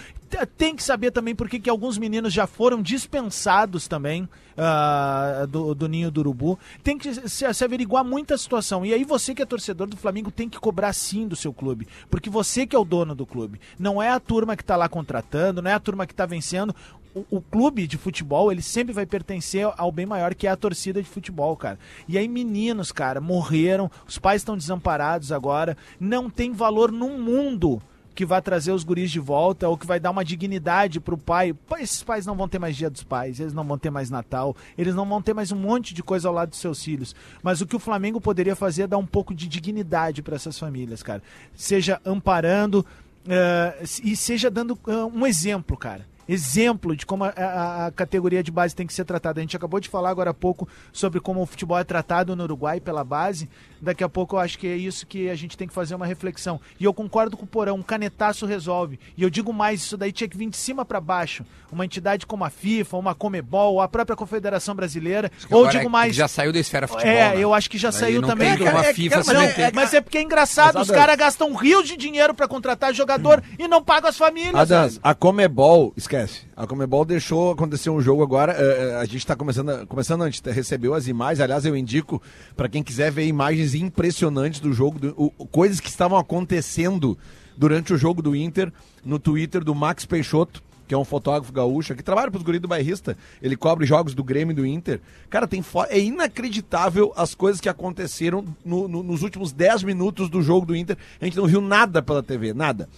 [0.57, 3.48] Tem que saber também por que, que alguns meninos já foram dispensados
[3.87, 4.27] também
[4.57, 6.59] ah, do, do ninho do urubu.
[6.83, 8.85] Tem que se, se averiguar muita situação.
[8.85, 11.87] E aí você que é torcedor do Flamengo tem que cobrar sim do seu clube.
[12.09, 13.59] Porque você que é o dono do clube.
[13.77, 16.75] Não é a turma que tá lá contratando, não é a turma que tá vencendo.
[17.15, 20.55] O, o clube de futebol, ele sempre vai pertencer ao bem maior que é a
[20.55, 21.79] torcida de futebol, cara.
[22.07, 27.81] E aí meninos, cara, morreram, os pais estão desamparados agora, não tem valor no mundo
[28.19, 31.55] que vai trazer os guris de volta ou que vai dar uma dignidade pro pai.
[31.79, 34.57] Esses pais não vão ter mais dia dos pais, eles não vão ter mais Natal,
[34.77, 37.15] eles não vão ter mais um monte de coisa ao lado dos seus filhos.
[37.41, 40.59] Mas o que o Flamengo poderia fazer é dar um pouco de dignidade para essas
[40.59, 41.23] famílias, cara.
[41.55, 42.85] Seja amparando
[43.25, 46.05] eh, e seja dando ah, um exemplo, cara.
[46.33, 49.39] Exemplo de como a, a- a categoria de base tem que ser tratada.
[49.39, 52.43] A gente acabou de falar agora há pouco sobre como o futebol é tratado no
[52.43, 53.49] Uruguai pela base.
[53.81, 56.05] Daqui a pouco eu acho que é isso que a gente tem que fazer uma
[56.05, 56.59] reflexão.
[56.79, 58.99] E eu concordo com o Porão, um canetaço resolve.
[59.17, 61.43] E eu digo mais, isso daí tinha que vir de cima para baixo.
[61.71, 65.31] Uma entidade como a FIFA, uma Comebol, a própria Confederação Brasileira.
[65.49, 66.15] Ou digo é- mais.
[66.15, 67.11] Já saiu da esfera futebol.
[67.11, 67.43] É, né?
[67.43, 68.55] eu acho que já saiu não também.
[68.55, 69.33] Tem como a É, FIFA se
[69.73, 73.41] mas é porque é engraçado, Mas, os caras gastam rios de dinheiro para contratar jogador
[73.57, 74.55] e não pagam as famílias.
[74.55, 75.01] Adams, velho.
[75.03, 76.18] a Comebol, esquece.
[76.55, 78.53] A Comebol deixou acontecer um jogo agora.
[78.53, 81.39] eh, eh, a gente está começando, começando antes, recebeu as imagens.
[81.41, 82.21] Aliás, eu indico
[82.55, 87.17] para quem quiser ver imagens impressionantes do jogo, do- o- coisas que estavam acontecendo
[87.57, 88.71] durante o jogo do Inter
[89.03, 90.63] no Twitter do Max Peixoto.
[90.87, 93.15] Que é um fotógrafo gaúcho que trabalha para os guris do bairrista.
[93.43, 94.99] Ele cobre jogos do Grêmio e do Inter.
[95.29, 100.41] Cara, tem é inacreditável as coisas que aconteceram no- no- nos últimos 10 minutos do
[100.41, 100.97] jogo do Inter.
[101.21, 102.89] A gente não viu nada pela TV, nada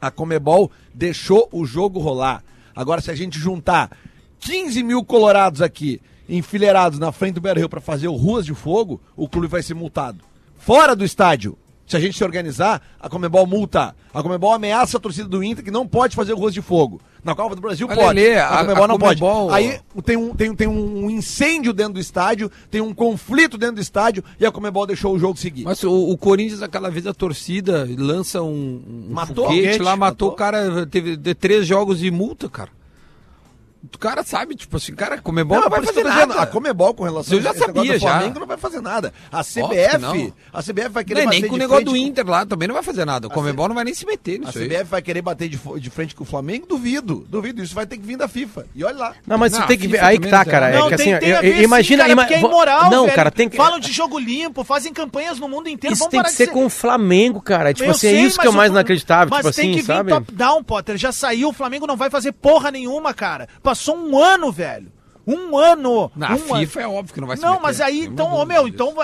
[0.00, 2.42] a Comebol deixou o jogo rolar.
[2.74, 3.96] Agora, se a gente juntar
[4.40, 8.54] 15 mil colorados aqui, enfileirados na frente do Beira Rio para fazer o Ruas de
[8.54, 10.24] Fogo, o clube vai ser multado.
[10.58, 11.56] Fora do estádio,
[11.86, 13.94] se a gente se organizar, a Comebol multa.
[14.12, 17.00] A Comebol ameaça a torcida do Inter que não pode fazer o Ruas de Fogo.
[17.22, 18.20] Na Copa do Brasil Mas, pode.
[18.20, 19.54] Lelê, a, a- Comebol a não Comebol- pode.
[19.54, 23.80] Aí tem um, tem, tem um incêndio dentro do estádio, tem um conflito dentro do
[23.80, 25.64] estádio e a Comebol deixou o jogo seguir.
[25.64, 28.80] Mas o, o Corinthians, aquela vez a torcida lança um,
[29.10, 30.28] um Matou foguete lá, matou, matou.
[30.30, 32.70] o cara, teve de três jogos de multa, cara.
[33.94, 36.34] O cara sabe, tipo assim, cara, Comebol Não, não, vai fazer nada.
[36.40, 38.08] A Comebol com relação Eu já negócio sabia, do já.
[38.18, 39.12] Flamengo não vai fazer nada.
[39.30, 40.32] A CBF, não.
[40.52, 42.10] a CBF vai querer Não, é bater nem com o de negócio frente do com-
[42.10, 43.28] Inter lá também não vai fazer nada.
[43.28, 44.64] O Comebol não vai nem se meter A nisso aí.
[44.68, 46.66] CBF vai querer bater de, de frente com o Flamengo?
[46.66, 47.62] Duvido, duvido.
[47.62, 48.66] Isso vai ter que vir da FIFA.
[48.74, 49.14] E olha lá.
[49.24, 50.02] Não, mas Não, você tem que ver.
[50.02, 50.66] Aí que tá, não cara.
[50.66, 50.76] nada.
[50.76, 52.02] É Não, que assim, tem, a eu- ver, imagina.
[52.04, 53.14] sim, cara, ima- é imoral, Não, velho.
[53.14, 53.56] cara, tem que.
[53.56, 55.94] Falam de jogo limpo, fazem campanhas no mundo inteiro.
[55.94, 57.72] Isso tem que ser com o Flamengo, cara.
[57.72, 59.74] Tipo assim, é isso que é o mas mais o- inacreditável, Mas tipo tem assim,
[59.76, 60.10] que vir sabe?
[60.10, 60.96] top-down, Potter.
[60.96, 63.48] Já saiu, o Flamengo não vai fazer porra nenhuma, cara.
[63.66, 64.92] Passou um ano, velho.
[65.26, 66.08] Um ano.
[66.14, 67.62] Na um FIFA é óbvio que não vai se Não, meter.
[67.64, 68.74] mas aí, então, ô meu, disso.
[68.76, 68.94] então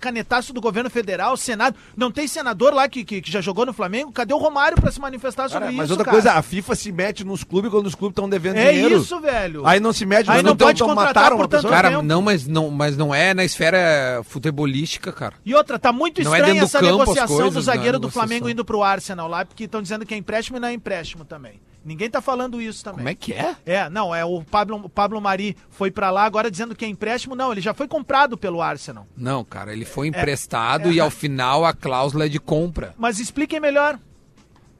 [0.00, 1.76] canetaço do governo federal, Senado.
[1.94, 4.10] Não tem senador lá que, que, que já jogou no Flamengo?
[4.10, 5.76] Cadê o Romário pra se manifestar sobre Cara, isso?
[5.76, 6.14] mas outra cara?
[6.16, 8.96] coisa, a FIFA se mete nos clubes quando os clubes estão devendo É dinheiro.
[9.02, 9.66] isso, velho.
[9.66, 11.68] Aí não se mete, Aí mas não não pode tão contratar mataram por tanto.
[11.68, 12.02] Cara, tempo.
[12.02, 15.34] não mas, não, mas não é na esfera futebolística, cara.
[15.44, 18.10] E outra, tá muito Não é estranha do essa campo negociação coisas, do zagueiro do.
[18.10, 21.22] Flamengo indo pro Arsenal lá, porque estão dizendo que é empréstimo e não é empréstimo
[21.22, 21.60] também.
[21.86, 22.98] Ninguém tá falando isso também.
[22.98, 23.54] Como é que é?
[23.64, 26.88] É, não, é o Pablo, o Pablo Mari foi pra lá agora dizendo que é
[26.88, 27.36] empréstimo.
[27.36, 29.06] Não, ele já foi comprado pelo Arsenal.
[29.16, 30.94] Não, cara, ele foi emprestado é.
[30.94, 32.92] e ao final a cláusula é de compra.
[32.98, 34.00] Mas expliquem melhor.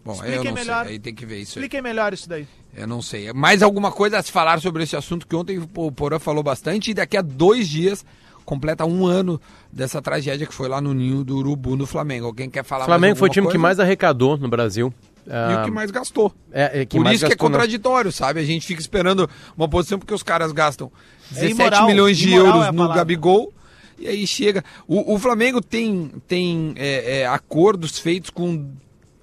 [0.05, 0.85] Bom, aí eu Expliquem não melhor.
[0.85, 1.65] sei, aí tem que ver isso aí.
[1.65, 2.49] Expliquem melhor isso daí.
[2.75, 3.33] Eu não sei.
[3.33, 6.91] Mais alguma coisa a se falar sobre esse assunto que ontem o Porã falou bastante
[6.91, 8.05] e daqui a dois dias
[8.45, 9.41] completa um ano
[9.73, 12.27] dessa tragédia que foi lá no ninho do Urubu no Flamengo.
[12.27, 13.63] Alguém quer falar O Flamengo mais foi o time que coisa?
[13.63, 14.93] mais arrecadou no Brasil.
[15.27, 16.33] E Ah, o que mais gastou.
[16.53, 18.41] é, é, Por isso que é contraditório, sabe?
[18.41, 20.91] A gente fica esperando uma posição porque os caras gastam
[21.31, 22.89] 17 imoral, milhões de é euros a no.
[22.89, 23.53] Gabigol
[23.99, 24.65] e aí chega.
[24.87, 28.71] O, o Flamengo tem, tem é, é, acordos feitos com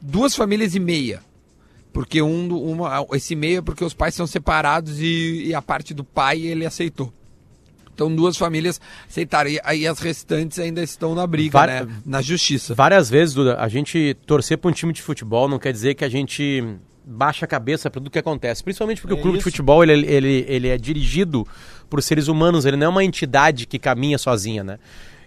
[0.01, 1.21] duas famílias e meia.
[1.91, 5.93] Porque um, uma, esse meio é porque os pais são separados e, e a parte
[5.93, 7.13] do pai ele aceitou.
[7.93, 8.79] Então duas famílias
[9.09, 9.49] aceitaram.
[9.49, 11.87] E aí as restantes ainda estão na briga, Var- né?
[12.05, 12.73] Na justiça.
[12.73, 16.03] Várias vezes, Duda, a gente torcer para um time de futebol não quer dizer que
[16.03, 16.63] a gente
[17.05, 18.63] baixa a cabeça para tudo que acontece.
[18.63, 21.45] Principalmente porque o clube de futebol ele, ele, ele é dirigido
[21.89, 24.79] por seres humanos, ele não é uma entidade que caminha sozinha, né?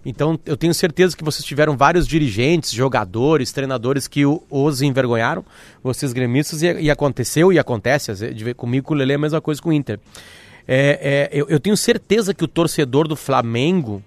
[0.04, 5.44] Então eu tenho certeza que vocês tiveram vários dirigentes, jogadores, treinadores que os envergonharam,
[5.82, 8.12] vocês gremistas, e, e aconteceu e acontece,
[8.56, 9.98] comigo com o Lele é a mesma coisa com o Inter.
[10.68, 14.02] É, é, eu, eu tenho certeza que o torcedor do Flamengo,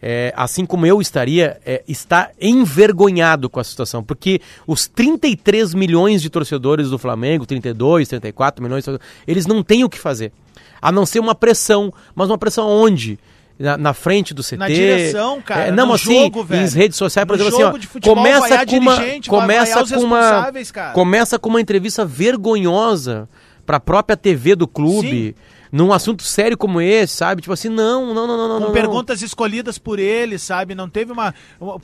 [0.00, 6.22] é, assim como eu estaria, é, está envergonhado com a situação, porque os 33 milhões
[6.22, 8.84] de torcedores do Flamengo, 32, 34 milhões,
[9.26, 10.32] eles não têm o que fazer,
[10.80, 13.18] a não ser uma pressão, mas uma pressão onde?
[13.58, 14.56] Na, na frente do CT.
[14.58, 16.66] Na direção, cara, É, não, assim, jogo, velho.
[16.66, 18.96] em redes sociais, por No exemplo, assim, jogo ó, de futebol, começa com uma,
[19.26, 20.92] começa com uma, cara.
[20.92, 23.26] começa com uma entrevista vergonhosa
[23.64, 25.34] para a própria TV do clube,
[25.76, 27.42] num assunto sério como esse, sabe?
[27.42, 28.58] Tipo assim, não, não, não, não, não.
[28.60, 28.72] Com não.
[28.72, 30.74] perguntas escolhidas por ele, sabe?
[30.74, 31.34] Não teve uma.
[31.60, 31.78] uma-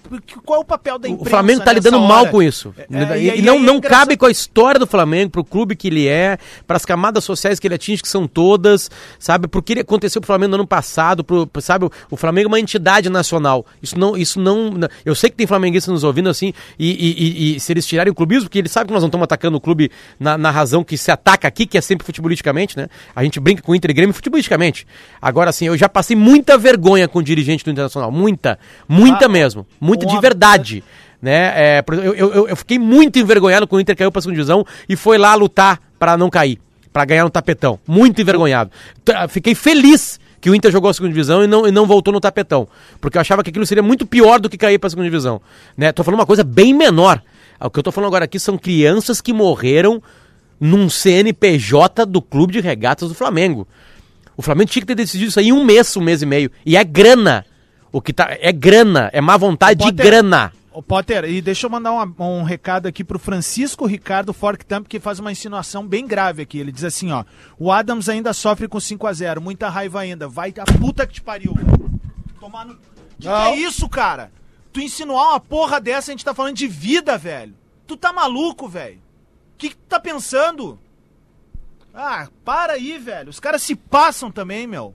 [0.44, 1.26] Qual é o papel da imprensa?
[1.28, 2.30] O Flamengo tá nessa lidando mal hora?
[2.30, 2.74] com isso.
[2.90, 5.44] É, e, e- e não, é não engraçado- cabe com a história do Flamengo, pro
[5.44, 9.46] clube que ele é, para as camadas sociais que ele atinge, que são todas, sabe?
[9.46, 11.88] Porque ele aconteceu pro Flamengo no ano passado, pro, sabe?
[12.10, 13.66] O Flamengo é uma entidade nacional.
[13.82, 14.16] Isso não.
[14.16, 17.86] Isso não, não- eu sei que tem flamenguistas nos ouvindo assim, e- e se eles
[17.86, 20.50] tirarem o clubismo, porque eles sabem que nós não estamos atacando o clube na, na
[20.50, 22.88] razão que se ataca aqui, que é sempre futebolisticamente, né?
[23.14, 24.86] A gente brinca com o Inter e Grêmio futebolisticamente.
[25.20, 28.12] Agora, assim, eu já passei muita vergonha com o dirigente do Internacional.
[28.12, 28.58] Muita.
[28.88, 29.66] Muita Ah, mesmo.
[29.80, 30.84] Muita de verdade
[31.22, 31.52] né?
[31.54, 34.96] É, eu, eu, eu fiquei muito envergonhado quando o Inter caiu pra segunda divisão e
[34.96, 36.58] foi lá lutar pra não cair,
[36.92, 37.78] pra ganhar no tapetão.
[37.86, 38.72] Muito envergonhado.
[39.28, 42.20] Fiquei feliz que o Inter jogou a segunda divisão e não, e não voltou no
[42.20, 42.66] tapetão,
[43.00, 45.40] porque eu achava que aquilo seria muito pior do que cair pra segunda divisão,
[45.76, 45.92] né?
[45.92, 47.22] Tô falando uma coisa bem menor.
[47.60, 50.02] O que eu tô falando agora aqui são crianças que morreram
[50.64, 53.66] num CNPJ do Clube de Regatas do Flamengo.
[54.36, 56.52] O Flamengo tinha que ter decidido isso aí em um mês, um mês e meio.
[56.64, 57.44] E é grana.
[57.90, 60.52] O que tá é grana, é má vontade de Potter, grana.
[60.72, 65.00] Ô, Potter, e deixa eu mandar uma- um recado aqui pro Francisco Ricardo Forktamp, que
[65.00, 66.58] faz uma insinuação bem grave aqui.
[66.60, 67.24] Ele diz assim, ó,
[67.58, 70.28] o Adams ainda sofre com 5 a 0 muita raiva ainda.
[70.28, 71.54] Vai a puta que te pariu.
[72.40, 72.74] Tomar no...
[73.18, 74.30] Que, que é isso, cara?
[74.72, 77.52] Tu insinuar uma porra dessa, a gente tá falando de vida, velho.
[77.86, 78.98] Tu tá maluco, velho?
[79.62, 80.76] O que, que tu tá pensando?
[81.94, 83.30] Ah, para aí, velho.
[83.30, 84.92] Os caras se passam também, meu.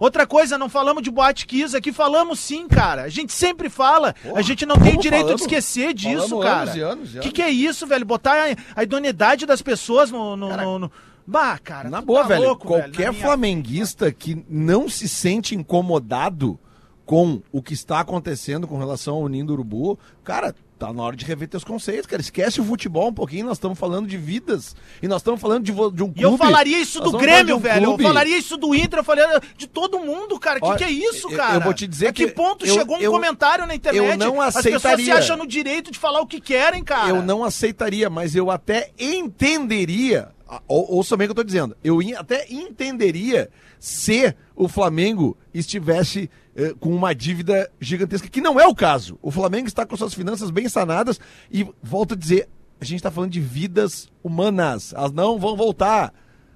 [0.00, 3.02] Outra coisa, não falamos de Boate Kiss aqui, falamos sim, cara.
[3.02, 4.12] A gente sempre fala.
[4.34, 5.42] a gente não tem como direito falamos?
[5.42, 6.70] de esquecer disso, Falamos cara.
[6.72, 7.32] anos anos e que anos.
[7.34, 8.04] que é isso, velho?
[8.04, 10.34] Botar a, a idoneidade das pessoas no...
[10.36, 10.92] no, no- no-
[11.24, 15.08] Bah, cara, Na boa, tá velho, louco, velho, qualquer na minha- flamenguista que não se
[15.08, 16.58] sente incomodado
[17.06, 21.14] com o que está acontecendo com relação ao Ninho do Urubu, cara, tá na hora
[21.14, 22.22] de rever teus conceitos, cara.
[22.22, 24.74] Esquece o futebol um pouquinho, nós estamos falando de vidas.
[25.02, 26.20] E nós estamos falando de, de um clube.
[26.20, 27.84] E eu falaria isso do Grêmio, um velho.
[27.88, 28.02] clube.
[28.02, 30.58] Eu falaria isso do Inter, eu falaria de todo mundo, cara.
[30.62, 31.54] O que, que é isso, eu- cara?
[31.56, 34.02] eu vou te dizer A que, que ponto eu- chegou um eu- comentário na internet?
[34.10, 35.14] eu não As pessoas se aceitaria.
[35.16, 37.10] acham no direito de falar o que querem, cara.
[37.10, 41.44] Eu não aceitaria, mas eu até entenderia a- ou- ouça bem o que eu tô
[41.44, 41.76] dizendo.
[41.84, 48.66] Eu até entenderia se o Flamengo estivesse eh, com uma dívida gigantesca, que não é
[48.66, 49.18] o caso.
[49.22, 51.18] O Flamengo está com suas finanças bem sanadas
[51.50, 54.92] e, volto a dizer, a gente está falando de vidas humanas.
[54.92, 56.12] Elas não vão voltar.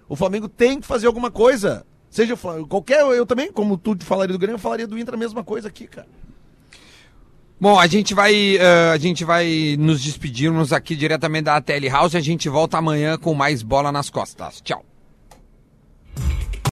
[0.07, 1.87] O Flamengo tem que fazer alguma coisa.
[2.11, 3.01] Seja Flamengo, qualquer.
[3.01, 5.87] Eu também, como tu falaria do Grêmio, eu falaria do Inter a mesma coisa aqui,
[5.87, 6.07] cara.
[7.59, 12.15] Bom, a gente vai eh, a gente vai nos despedirmos aqui diretamente da ATL House.
[12.15, 14.61] A gente volta amanhã com mais bola nas costas.
[14.61, 14.94] Tchau.